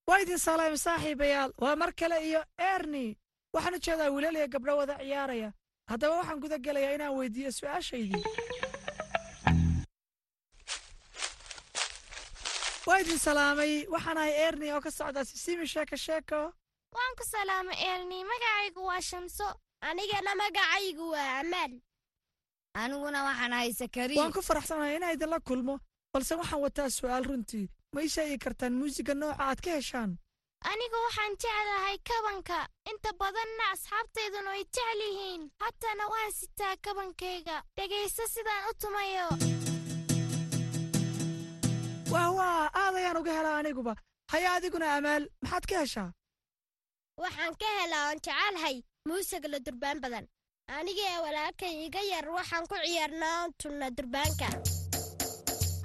waa 0.07 0.19
idin 0.23 0.38
salaam 0.38 0.77
saaxiibayaal. 0.77 1.53
Waa 1.61 1.77
mar 1.77 1.92
kale 1.92 2.19
iyo 2.29 2.42
erni 2.59 3.16
waxaan 3.55 3.75
u 3.75 3.79
jeedaa 3.79 4.11
wiilal 4.11 4.37
iyo 4.37 4.49
gabdho 4.49 4.77
wada 4.77 4.97
ciyaaraya. 4.99 5.53
Haddaba 5.90 6.16
waxaan 6.21 6.40
guda 6.40 6.59
gelayaa 6.59 6.95
inaan 6.95 7.14
weydiiyo 7.19 7.51
su'aashaydii. 7.53 8.23
Waa 12.87 12.99
idin 13.01 13.19
salaamay 13.19 13.87
waxaan 13.95 14.19
ahay 14.19 14.33
erni 14.47 14.73
oo 14.73 14.81
ka 14.81 14.90
socda 14.90 15.25
sisimi 15.25 15.66
sheeko 15.66 15.97
sheeko. 15.97 16.40
Waan 16.95 17.14
ku 17.19 17.25
salaamay 17.25 17.77
eerni 17.88 18.25
magacaygu 18.25 18.83
waa 18.87 19.01
shamso. 19.01 19.49
Anigana 19.83 20.35
magacaygu 20.42 21.11
waa 21.11 21.40
amaal 21.40 21.73
aniguna 22.75 23.25
waxaan 23.25 23.53
ahay 23.53 23.73
sakariya 23.73 24.21
waan 24.23 24.33
ku 24.33 24.42
faraxsanahay 24.42 24.97
inaan 24.97 25.14
idinla 25.16 25.40
kulmo 25.40 25.81
balse 26.12 26.35
waxaan 26.35 26.61
wataa 26.62 26.90
su'aal 26.90 27.25
runtii 27.29 27.66
ma 27.96 28.02
ii 28.04 28.12
sheegi 28.14 28.38
kartaan 28.44 28.74
muusiga 28.80 29.14
nooca 29.14 29.42
aad 29.48 29.61
ka 29.66 29.70
heshaan? 29.78 30.11
Anigu 30.70 30.98
waxaan 31.06 31.35
jeclahay 31.42 31.96
kabanka. 32.09 32.59
Inta 32.90 33.11
badanna 33.20 33.64
asxaabtayduna 33.74 34.50
way 34.54 34.64
jecel 34.74 35.00
yihiin. 35.06 35.42
Hatana 35.62 36.04
waan 36.12 36.32
sitaa 36.38 36.74
kabankayga. 36.85 37.56
Dhegaysta 37.76 38.24
sidaan 38.35 38.62
u 38.70 38.72
tumayo. 38.82 39.28
Wah 42.12 42.28
waa. 42.38 42.70
Aad 42.80 42.94
ayaan 43.00 43.16
uga 43.20 43.32
helaa 43.38 43.59
aniguba. 43.61 43.94
Haya 44.32 44.48
adiguna 44.56 44.87
amaal. 44.96 45.24
Maxaad 45.42 45.64
ka 45.70 45.76
heshaa? 45.85 46.11
Waxaan 47.22 47.54
ka 47.61 47.68
helaa 47.80 48.04
oon 48.09 48.18
jecelhay 48.26 48.76
muusiga 49.09 49.48
la 49.48 49.59
durbaan 49.66 50.00
badan. 50.04 50.26
Anigee 50.78 51.14
walaalkay 51.24 51.74
iga 51.87 52.00
yar 52.12 52.26
waxaan 52.38 52.66
ku 52.70 52.74
ciyaarnaa 52.85 53.35
oon 53.42 53.52
tunna 53.62 53.87
durbaanka. 53.96 54.48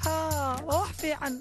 Haa 0.04 0.58
waa 0.67 0.80
wax 0.82 0.91
fiican 1.02 1.36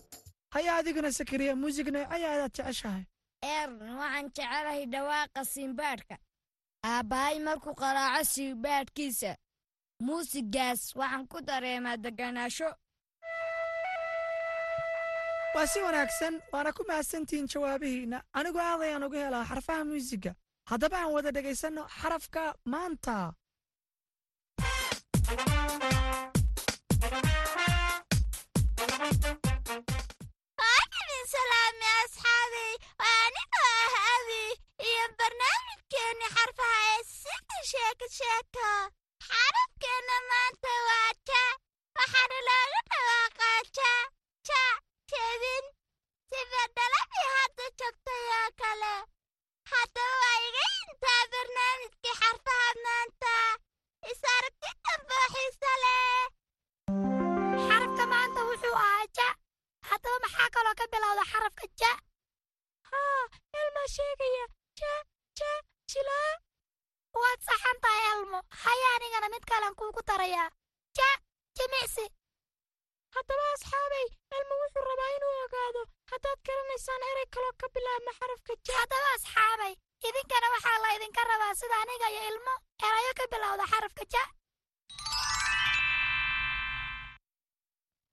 haya 0.55 0.71
adiguna 0.79 1.11
sakariya 1.19 1.55
muusig 1.61 1.89
noocaya 1.95 2.27
aadaad 2.33 2.53
jeceshahay? 2.57 3.05
Eern 3.43 3.75
waxaan 4.01 4.27
jecelahay 4.37 4.83
dhawaaqa 4.93 5.41
siinbaadhka 5.53 6.17
aabbahay 6.91 7.37
markuu 7.47 7.75
qaraaco 7.83 8.23
siinbaadhkiisa 8.35 9.33
muusigaas 10.07 10.83
waxaan 11.01 11.25
ku 11.33 11.39
dareemaa 11.49 11.97
degganaasho 12.05 12.69
waa 15.55 15.67
si 15.73 15.79
wanaagsan 15.87 16.35
waana 16.53 16.71
ku 16.77 16.83
mahadsantihiin 16.89 17.49
jawaabihiinna 17.53 18.19
anigu 18.39 18.59
aad 18.69 18.81
ayaan 18.87 19.07
uga 19.09 19.19
helaa 19.25 19.49
xarfaha 19.51 19.83
muusigga. 19.91 20.33
Haddaba 20.71 20.97
aan 21.03 21.13
wada 21.15 21.31
dhegaysanno 21.37 21.83
xarafka 22.01 22.43
maanta 22.73 23.17
salaami 31.31 31.89
asxaabay 32.03 32.73
waa 33.01 33.19
anigoo 33.27 33.73
ah 33.87 33.97
abi 34.15 34.43
iyo 34.89 35.05
barnaamijkeenni 35.19 36.27
xarfaha 36.37 36.81
ee 36.95 37.03
sida 37.19 37.59
sheeko 37.71 38.07
sheeko 38.19 38.69
xarafkeenna 39.29 40.17
maanta 40.31 40.73
waa 40.89 41.11
ja 41.29 41.43
waxaana 41.99 42.39
looga 42.49 42.81
dhawaaqaa 42.91 43.61
ja 43.79 43.93
ja 44.49 44.63
jedin 45.13 45.65
sida 46.31 46.63
dhaladii 46.77 47.29
hadda 47.37 47.67
jogtay 47.81 48.23
oo 48.41 48.49
kale. 48.61 48.95
Haddaba 49.71 50.15
waa 50.23 50.39
iga 50.49 50.65
intaa 50.83 51.23
barnaamijkii 51.33 52.15
xarfaha 52.21 52.71
maanta. 52.85 53.35
Is 54.11 54.23
aragti 54.35 54.71
oo 54.93 55.27
xiise 55.35 55.73
leh 55.85 56.23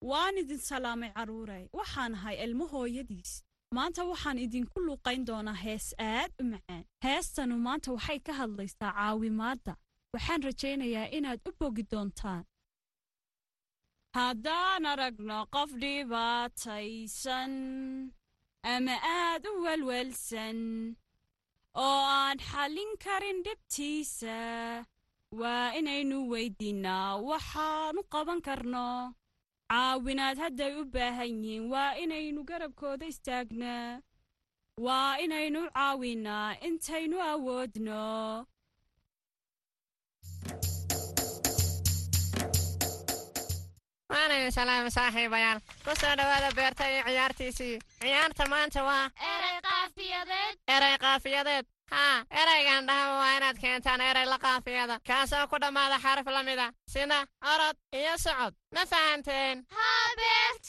waan 0.09 0.37
idin 0.41 0.61
salaamay 0.69 1.11
carruuray 1.17 1.63
waxaan 1.77 2.13
ahay 2.17 2.35
ilmo 2.45 2.65
hooyadiis. 2.73 3.31
Maanta 3.75 4.01
waxaan 4.11 4.37
idinku 4.45 4.79
luuqayn 4.87 5.21
doonaa 5.29 5.57
hees 5.63 5.87
aad 6.11 6.31
u 6.41 6.43
macaan. 6.51 6.83
Heestanu 7.05 7.55
maanta 7.67 7.89
waxay 7.95 8.19
ka 8.27 8.33
hadlaysaa 8.39 8.91
caawimaadda 8.97 9.73
waxaan 10.13 10.41
rajaynayaa 10.47 11.07
inaad 11.17 11.39
u 11.49 11.51
bogi 11.59 11.83
doontaan. 11.91 12.43
Haddaan 14.17 14.83
aragno 14.91 15.37
qof 15.55 15.69
dhibaataysan 15.81 17.53
ama 18.73 18.95
aad 19.19 19.43
u 19.49 19.51
welwelsan 19.65 20.59
oo 21.85 22.01
aan 22.21 22.37
xallin 22.49 22.91
karin 23.03 23.39
dhibtiisa 23.45 24.37
waa 25.39 25.67
inaynu 25.79 26.17
weyddiinnaa 26.31 27.09
waxaanu 27.29 28.01
qaban 28.13 28.39
karno 28.47 28.85
caawinaad 29.71 30.37
hadday 30.43 30.71
u 30.81 30.83
baahan 30.95 31.31
yihiin. 31.43 31.63
Waa 31.73 31.91
inaynu 32.03 32.39
garabkooda 32.49 33.05
istaagnaa 33.13 33.87
waa 34.85 35.11
inaynu 35.25 35.61
caawinnaa 35.77 36.47
intaynu 36.67 37.17
awoodno. 37.31 38.01
Waanaynu 44.13 44.51
salaama 44.57 44.89
saaxiibayaal 44.97 45.59
ku 45.85 45.91
soo 46.01 46.13
dhowaada 46.19 46.49
beerta 46.57 46.83
iyo 46.91 47.03
ciyaartiisii. 47.07 47.75
Ciyaarta 48.01 48.43
maanta 48.53 48.79
waa 48.89 49.05
erey 49.31 49.57
qaafiyadeed. 49.67 50.55
Erey 50.75 50.95
qaafiyadeed 51.03 51.65
haa 51.91 52.25
eraygan 52.41 52.87
dhahaba 52.87 53.15
waa 53.21 53.37
inaad 53.37 53.57
keentaan 53.63 54.01
erey 54.01 54.25
la 54.25 54.37
qaafiyada. 54.45 54.99
Kaasoo 55.07 55.47
ku 55.47 55.57
dhammaada 55.63 55.97
xaraf 56.05 56.27
la 56.35 56.43
mida 56.43 56.67
sida 56.93 57.19
orod 57.53 57.77
iyo 57.99 58.13
socod. 58.17 58.53
Ma 58.73 58.85
fahanteen? 58.91 59.65
Haa 59.75 60.07
beert 60.19 60.65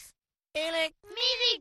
ilig. 0.65 0.93
Midig. 1.17 1.61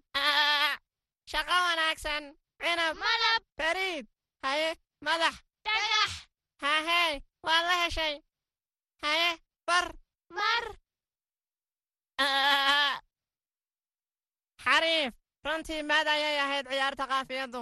Shaqo 1.32 1.56
wanaagsan. 1.68 2.24
Cinab. 2.62 2.94
Malab 3.04 3.42
beriid. 3.60 4.06
Haye. 4.44 4.70
Madax. 5.06 5.36
Dhagax. 5.66 6.12
Hahey 6.64 7.14
waa 7.46 7.62
la 7.68 7.76
heshay. 7.84 8.16
Haye. 9.04 9.38
Bar. 9.68 9.88
Mar. 10.38 10.64
Xariif. 14.64 15.14
Runtii 15.46 15.84
maad 15.90 16.08
ayay 16.08 16.40
ahayd 16.46 16.66
ciyaarta 16.72 17.06
qaafiyaddu 17.12 17.62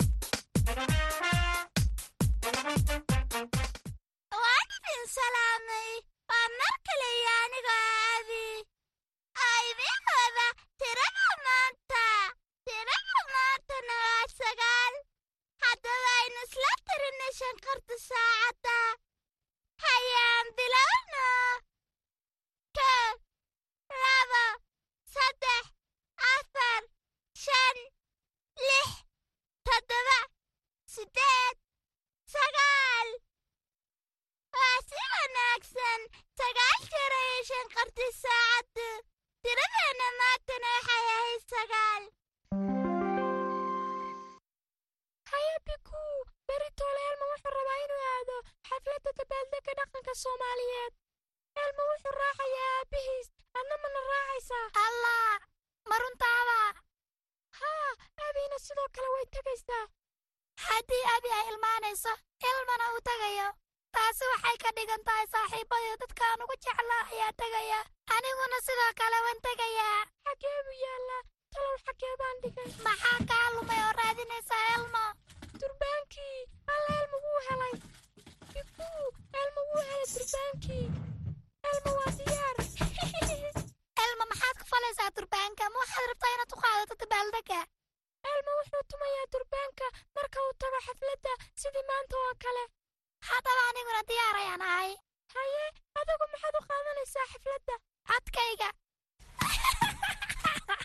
sidoo 58.65 58.89
kale 58.95 59.09
way 59.15 59.25
tegaysaa 59.35 59.85
haddii 60.67 61.03
abi 61.15 61.29
ay 61.39 61.45
ilmaanayso 61.51 62.13
ilmana 62.51 62.85
uu 62.93 63.01
tegayo 63.09 63.49
taasi 63.95 64.23
waxay 64.31 64.57
ka 64.63 64.69
dhigan 64.77 65.03
tahay 65.07 65.27
saaxiibadii 65.33 65.99
dadkaan 66.03 66.43
ugu 66.43 66.55
jeclaa 66.65 67.03
ayaa 67.11 67.33
tegaya 67.43 67.79
aniguna 68.15 68.57
sidoo 68.67 68.91
kale 68.99 69.17
waan 69.25 69.39
tegayaa 69.47 70.01
xagee 70.25 70.59
buu 70.65 70.77
yaallaa. 70.85 71.21
Talow 71.53 71.77
xagee 71.85 72.13
baan 72.19 72.37
dhigay. 72.43 72.69
Maxaa 72.85 73.19
kaa 73.29 73.47
lumay 73.53 73.79
oo 73.85 73.93
raadinaysaa 73.99 74.63
elmo? 74.75 75.03
Durbaankii. 75.59 76.37
Alla 76.73 76.93
elmo 77.01 77.17
wuu 77.25 77.39
helay. 77.47 77.73
Bikuu 78.53 79.03
elmo 79.41 79.61
wuu 79.69 79.83
helay 79.89 80.07
durbaankii. 80.13 80.85
Elmo 81.71 81.91
waa 81.97 82.11
diyaar. 82.19 82.57
Elmo 84.03 84.23
maxaad 84.31 84.55
ku 84.61 84.65
falaysaa 84.73 85.09
durbaanka 85.17 85.69
ma 85.73 85.83
waxaad 85.83 86.09
rabtaa 86.11 86.33
inaad 86.35 86.55
u 86.55 86.61
qaadato 86.63 86.99
dabaaldega 87.03 87.59
elmo 88.29 88.51
wuxuu 88.59 88.83
tumayaa 88.91 89.27
durbaanka 89.33 89.85
marka 90.15 90.37
uu 90.45 90.53
tago 90.61 90.79
xafladda 90.87 91.31
sidii 91.61 91.85
maanta 91.89 92.15
oo 92.25 92.33
kale. 92.43 92.63
Haddaba 93.29 93.61
aniguna 93.69 94.01
diyaarayaan 94.09 94.63
ahay 94.69 94.91
haye 95.35 95.63
adigu 95.99 96.25
maxaad 96.33 96.55
u 96.59 96.61
qaadanaysaa 96.69 97.27
xafladda? 97.33 97.75
Codkayga 98.09 98.69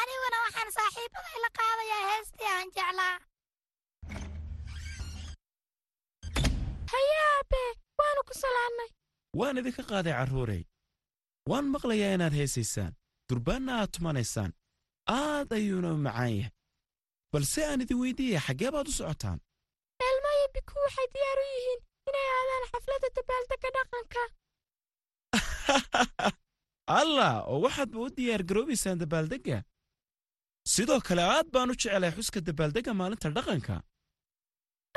aniguna 0.00 0.36
waxaan 0.44 0.70
saaxiibada 0.76 1.30
ila 1.38 1.48
qaadayaa 1.58 2.02
heestii 2.10 2.48
aan 2.54 2.68
jeclaa. 2.76 3.16
Haye 6.92 7.16
aabe 7.32 7.62
waanu 7.98 8.20
ku 8.28 8.34
salaannay 8.42 8.90
waan 9.40 9.58
idinka 9.60 9.82
qaaday 9.90 10.14
carruurey 10.18 10.62
waan 11.50 11.66
maqlayaa 11.74 12.14
inaad 12.16 12.34
heesaysaan. 12.40 12.92
Durbaanna 13.28 13.72
aad 13.80 13.90
tumanaysaan 13.96 14.52
aad 15.16 15.52
ayuuna 15.58 15.88
u 15.96 15.98
macaan 16.06 16.32
yahay. 16.38 16.52
Balse 17.32 17.60
aan 17.66 17.80
idin 17.84 18.00
weydiiyey 18.02 18.40
xaggee 18.46 18.70
baad 18.74 18.88
u 18.90 18.92
socotaan? 18.98 19.38
Elmo 20.08 20.30
iyo 20.38 20.48
biku 20.54 20.74
waxay 20.84 21.06
diyaar 21.14 21.38
u 21.44 21.46
yihiin 21.54 21.80
inay 22.08 22.28
aadaan 22.36 22.64
xafladda 22.72 23.08
dabaaldegga 23.16 23.68
dhaqanka. 23.76 24.22
Allah 27.00 27.34
oo 27.50 27.58
waxaadba 27.64 27.98
u 28.04 28.08
diyaar 28.16 28.42
garoobaysaan 28.48 28.98
dabaaldegga? 29.02 29.58
Sidoo 30.74 31.00
kale 31.08 31.22
aad 31.34 31.48
baan 31.54 31.70
u 31.72 31.74
jeclay 31.82 32.12
xuska 32.16 32.40
dabaaldegga 32.48 32.92
maalinta 33.00 33.28
dhaqanka. 33.36 33.76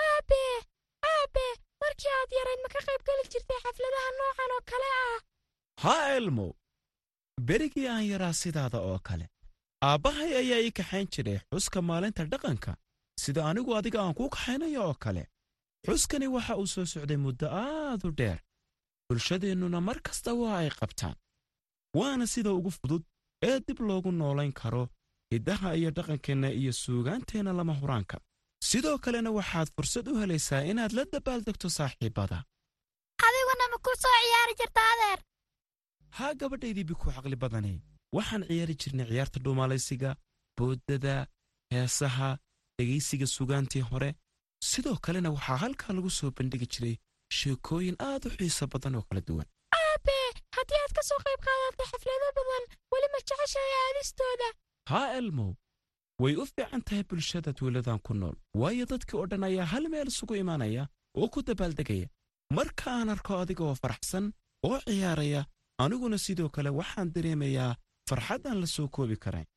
Aabe 0.07 0.41
aabe 1.11 1.45
markii 1.81 2.13
aad 2.19 2.31
yarayd 2.37 2.61
ma 2.63 2.69
ka 2.73 2.79
qayb 2.87 3.01
geli 3.07 3.23
jirtay 3.33 3.59
xafladaha 3.65 4.09
noocan 4.19 4.51
oo 4.55 4.63
kale 4.71 4.89
ah? 5.03 5.19
Haa 5.83 6.05
elmo. 6.19 6.47
Berigii 7.47 7.87
aan 7.93 8.05
yaraa 8.11 8.33
sidaada 8.41 8.79
oo 8.89 8.99
kale 9.07 9.25
aabbahay 9.89 10.31
ayaa 10.41 10.61
ii 10.65 10.71
kaxayn 10.77 11.07
jiray 11.13 11.39
xuska 11.53 11.79
maalinta 11.89 12.23
dhaqanka. 12.31 12.71
Sida 13.23 13.41
anigu 13.49 13.71
adiga 13.79 13.99
aan 14.01 14.13
kuu 14.17 14.29
kaxaynayo 14.35 14.81
oo 14.89 14.95
kale 15.03 15.23
xuskani 15.87 16.27
waxa 16.35 16.53
uu 16.61 16.67
soo 16.73 16.85
socday 16.93 17.17
muddo 17.25 17.47
aad 17.63 18.01
u 18.07 18.11
dheer. 18.19 18.39
Bulshadeennuna 19.07 19.79
mar 19.87 19.97
kasta 20.07 20.31
waa 20.41 20.57
ay 20.61 20.69
qabtaan. 20.79 21.15
Waana 21.97 22.25
sida 22.33 22.51
ugu 22.59 22.71
fudud 22.77 23.03
ee 23.49 23.57
dib 23.67 23.79
loogu 23.89 24.11
noolayn 24.11 24.53
karo 24.61 24.83
hiddaha 25.31 25.69
iyo 25.79 25.89
dhaqankeenna 25.97 26.49
iyo 26.59 26.71
suugaanteenna 26.83 27.51
lama 27.59 27.73
huraanka. 27.81 28.17
Sidoo 28.69 28.97
kalena 29.03 29.31
waxaad 29.37 29.67
fursad 29.75 30.05
u 30.11 30.19
helaysaa 30.21 30.61
inaad 30.71 30.91
la 30.97 31.03
dabaaldegto 31.13 31.67
saaxiibbada 31.77 32.37
adiguna 33.27 33.65
ma 33.71 33.77
ku 33.85 33.91
soo 34.03 34.15
ciyaari 34.23 34.53
jirta 34.59 34.81
adeer? 34.93 35.19
Haa 36.17 36.33
gabadhaydii 36.39 36.85
biku 36.89 37.05
caqli 37.15 37.35
badanay 37.43 37.77
waxaan 38.17 38.43
ciyaari 38.49 38.75
jirnay 38.81 39.07
ciyaarta 39.11 39.39
dhuumalaysiga 39.45 40.09
booddada 40.57 41.15
heesaha 41.73 42.29
dhegaysiga 42.77 43.27
sugaantii 43.35 43.83
hore. 43.89 44.09
Sidoo 44.69 44.97
kalena 45.05 45.29
waxaa 45.35 45.57
halkaa 45.63 45.93
lagu 45.97 46.09
soo 46.19 46.31
bandhigi 46.37 46.67
jiray 46.73 46.95
sheekooyin 47.37 47.95
aad 48.09 48.23
u 48.27 48.29
xiiso 48.37 48.65
badan 48.73 48.95
oo 48.95 49.03
kala 49.09 49.21
duwan. 49.27 49.47
Aabe 49.79 50.15
haddii 50.57 50.79
aad 50.83 50.93
ka 50.97 51.01
soo 51.09 51.19
qayb 51.25 51.41
qaadatay 51.47 51.87
xaflado 51.91 52.27
badan 52.37 52.63
weli 52.91 53.07
ma 53.13 53.19
jeceshahay 53.27 53.73
aadistooda. 53.83 54.47
Haa 54.91 55.07
elmow 55.19 55.51
way 56.23 56.35
u 56.41 56.45
fiican 56.45 56.81
tahay 56.87 57.03
bulshada 57.09 57.51
tuuladan 57.57 57.99
ku 58.05 58.13
nool 58.13 58.35
waayo 58.61 58.85
dadkii 58.91 59.17
oo 59.19 59.27
dhan 59.31 59.43
ayaa 59.49 59.65
hal 59.73 59.85
meel 59.93 60.07
isugu 60.13 60.35
imaanaya 60.43 60.83
oo 61.19 61.27
ku 61.33 61.39
dabaaldegaya. 61.47 62.07
Marka 62.57 62.87
aan 62.97 63.09
arko 63.15 63.31
adiga 63.43 63.63
oo 63.69 63.75
faraxsan 63.81 64.25
oo 64.67 64.77
ciyaaraya 64.85 65.41
aniguna 65.83 66.17
sidoo 66.25 66.49
kale 66.55 66.69
waxaan 66.79 67.09
dareemayaa 67.15 67.73
farxad 68.11 68.41
aan 68.49 68.59
la 68.61 68.67
soo 68.75 68.87
koobi 68.95 69.17
karayn 69.23 69.47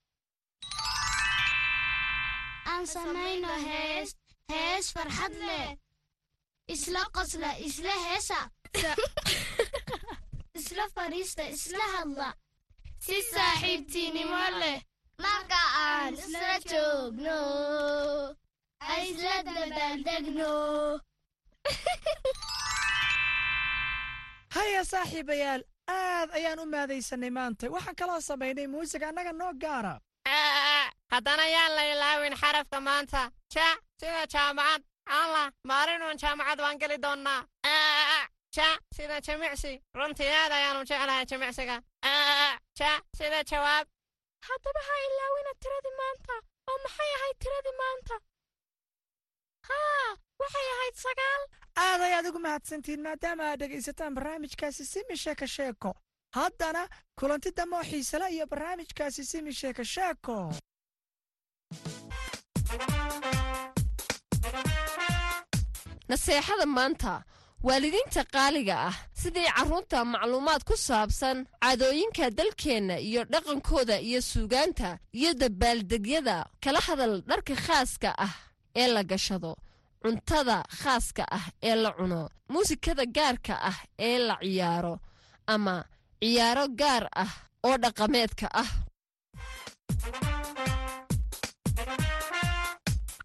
aan 2.72 2.84
samayno 2.94 3.52
hees 3.68 4.10
hees 4.52 4.86
farxad 4.96 5.34
leh. 5.48 5.68
Isla 6.74 7.02
qosla 7.16 7.50
isla 7.68 7.94
heesa. 8.06 8.40
Isla 10.58 10.84
fadhiista 10.94 11.44
isla 11.56 11.84
hadla. 11.94 12.28
Si 13.04 13.16
saaxiibtiinimo 13.32 14.42
leh. 14.60 14.78
Marka 15.24 15.60
aan 15.86 16.14
isla 16.14 16.52
joogno 16.70 17.40
ay 18.92 19.02
isla 19.10 19.34
dabaaldegno 19.46 20.52
haya 24.56 24.82
saaxiibayaal 24.92 25.62
aad 25.88 26.30
ayaan 26.36 26.58
u 26.60 26.66
maadaysanay 26.66 27.30
maanta. 27.30 27.70
Waxaan 27.74 27.96
kaloo 27.96 28.20
samaynay 28.20 28.66
muusig 28.66 29.02
annaga 29.02 29.32
noo 29.32 29.52
gaara. 29.62 29.94
Haddana 31.12 31.46
yaan 31.54 31.72
la 31.76 31.82
ilaawin 31.92 32.36
xarafka 32.42 32.80
maanta. 32.80 33.30
Ja 33.54 33.66
sida 34.00 34.26
jaamacad 34.34 34.82
allah 35.06 35.46
maalinuun 35.68 36.18
jaamacad 36.22 36.58
waan 36.60 36.78
geli 36.78 36.98
doonnaa. 37.02 37.40
Ja 38.56 38.68
sida 38.96 39.20
jimicsi 39.26 39.72
runtii 39.94 40.28
aad 40.40 40.52
ayaanu 40.52 40.84
jeclahay 40.88 41.26
jimicsiga. 41.30 41.76
Ja 42.80 42.92
sida 43.18 43.44
jawaab. 43.50 43.86
Haddaba 44.48 44.80
ha 44.88 44.94
ilaawina 45.06 45.52
tiradii 45.62 45.96
maanta 46.02 46.34
oo 46.70 46.78
maxay 46.84 47.10
ahayd 47.16 47.36
tiradii 47.42 47.76
maanta? 47.82 48.14
Haa 49.68 50.10
waxay 50.40 50.66
ahayd 50.74 50.96
sagaal 51.04 51.42
aad 51.82 52.00
ayaad 52.06 52.26
ugu 52.30 52.40
mahadsantihiin 52.46 53.02
maadaama 53.06 53.44
aad 53.50 53.60
dhegaysataan 53.62 54.14
barnaamijkaasi 54.18 54.84
simi 54.92 55.16
sheeko 55.56 55.90
haddana 56.38 56.82
kulanti 57.20 57.50
dambe 57.58 57.76
oo 57.80 57.84
xiisele 57.90 58.26
iyo 58.36 58.46
barnaamijkaasi 58.52 59.22
simi 59.32 59.52
sheeko 59.60 59.82
naseexada 66.08 66.66
maanta 66.76 67.12
waalidiinta 67.66 68.22
qaaliga 68.34 68.74
ah 68.88 68.96
sidii 69.22 69.48
carruurta 69.56 69.98
macluumaad 70.14 70.62
ku 70.68 70.74
saabsan 70.88 71.38
caadooyinka 71.62 72.26
dalkeenna 72.38 72.96
iyo 73.08 73.22
dhaqankooda 73.32 73.96
iyo 74.08 74.20
suugaanta 74.30 74.98
iyo 75.18 75.30
dabaaldegyada 75.42 76.36
kala 76.64 76.80
hadal 76.86 77.14
dharka 77.30 77.54
khaaska 77.66 78.10
ah 78.26 78.34
ee 78.80 78.88
la 78.94 79.02
gashado 79.10 79.52
cuntada 80.04 80.56
khaaska 80.82 81.24
ah 81.38 81.44
ee 81.62 81.74
la 81.74 81.90
cuno 81.98 82.28
muusikada 82.52 83.04
gaarka 83.16 83.54
ah 83.70 83.78
ee 83.98 84.18
la 84.18 84.36
ciyaaro 84.42 84.94
ama 85.46 85.74
ciyaaro 86.20 86.64
gaar 86.80 87.04
ah 87.24 87.32
oo 87.66 87.76
dhaqameedka 87.82 88.46
ah. 88.62 88.70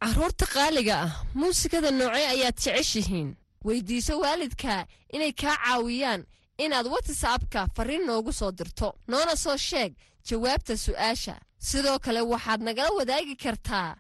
Carruurta 0.02 0.46
qaaliga 0.56 0.96
ah 1.06 1.12
muusikada 1.39 1.92
noocee 1.92 2.28
ayaad 2.34 2.56
jeceshihiin 2.63 3.30
weyddiiso 3.65 4.13
waalidka 4.24 4.86
inay 5.13 5.34
kaa 5.42 5.56
caawiyaan 5.65 6.22
inaad 6.63 6.88
watsapka 6.94 7.68
farriin 7.76 8.06
noogu 8.08 8.32
soo 8.34 8.52
dirto. 8.52 8.89
Noona 9.08 9.36
soo 9.36 9.58
sheeg 9.58 9.92
jawaabta 10.28 10.74
su'aasha. 10.86 11.36
Sidoo 11.60 12.00
kale 12.00 12.22
waxaad 12.22 12.62
nagala 12.68 12.89
wadaagi 13.00 13.36
kartaa 13.36 13.96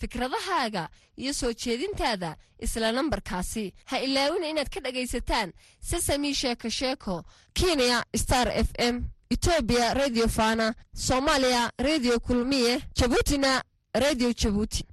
fikradahaaga 0.00 0.88
iyo 1.16 1.32
soo 1.34 1.52
jeedintaada 1.52 2.36
isla 2.58 2.92
nambarkaasi. 2.92 3.74
Ha 3.84 4.00
ilaawina 4.00 4.48
inaad 4.48 4.68
ka 4.68 4.80
dhegaysataan 4.80 5.52
sesami 5.80 6.34
sheeko 6.34 6.68
sheeko 6.70 7.24
kenya 7.54 8.04
star 8.16 8.48
f 8.48 8.68
m 8.78 9.04
etoobiya 9.30 9.94
redio 9.94 10.28
fana 10.28 10.74
soomaaliya 10.94 11.72
redio 11.78 12.20
kulmiye 12.20 12.82
jabuutina 12.94 13.62
redio 13.94 14.32
jabuuti 14.32 14.84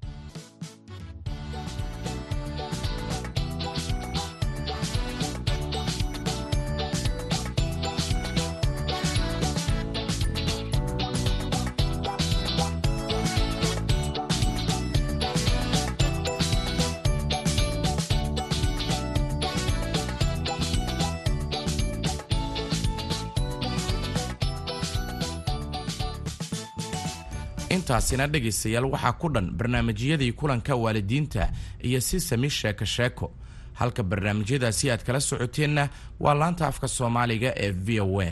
intaasina 27.69 28.27
dhegaystayaal 28.27 28.86
waxaa 28.93 29.13
ku 29.21 29.29
dhan 29.29 29.51
barnaamijyadii 29.58 30.32
kulanka 30.34 30.75
waalidiinta 30.75 31.49
iyo 31.84 32.01
si 32.01 32.19
sami 32.19 32.49
sheeko 32.49 32.86
sheeko. 32.86 33.32
Halka 33.73 34.03
barnaamijyadaasi 34.03 34.91
aad 34.91 35.03
kala 35.03 35.19
socoteenna 35.21 35.89
waa 36.19 36.34
laanta 36.34 36.67
afka 36.67 36.88
soomaaliga 36.88 37.53
ee 37.55 37.71
v 37.71 37.99
o 38.01 38.21
a 38.21 38.32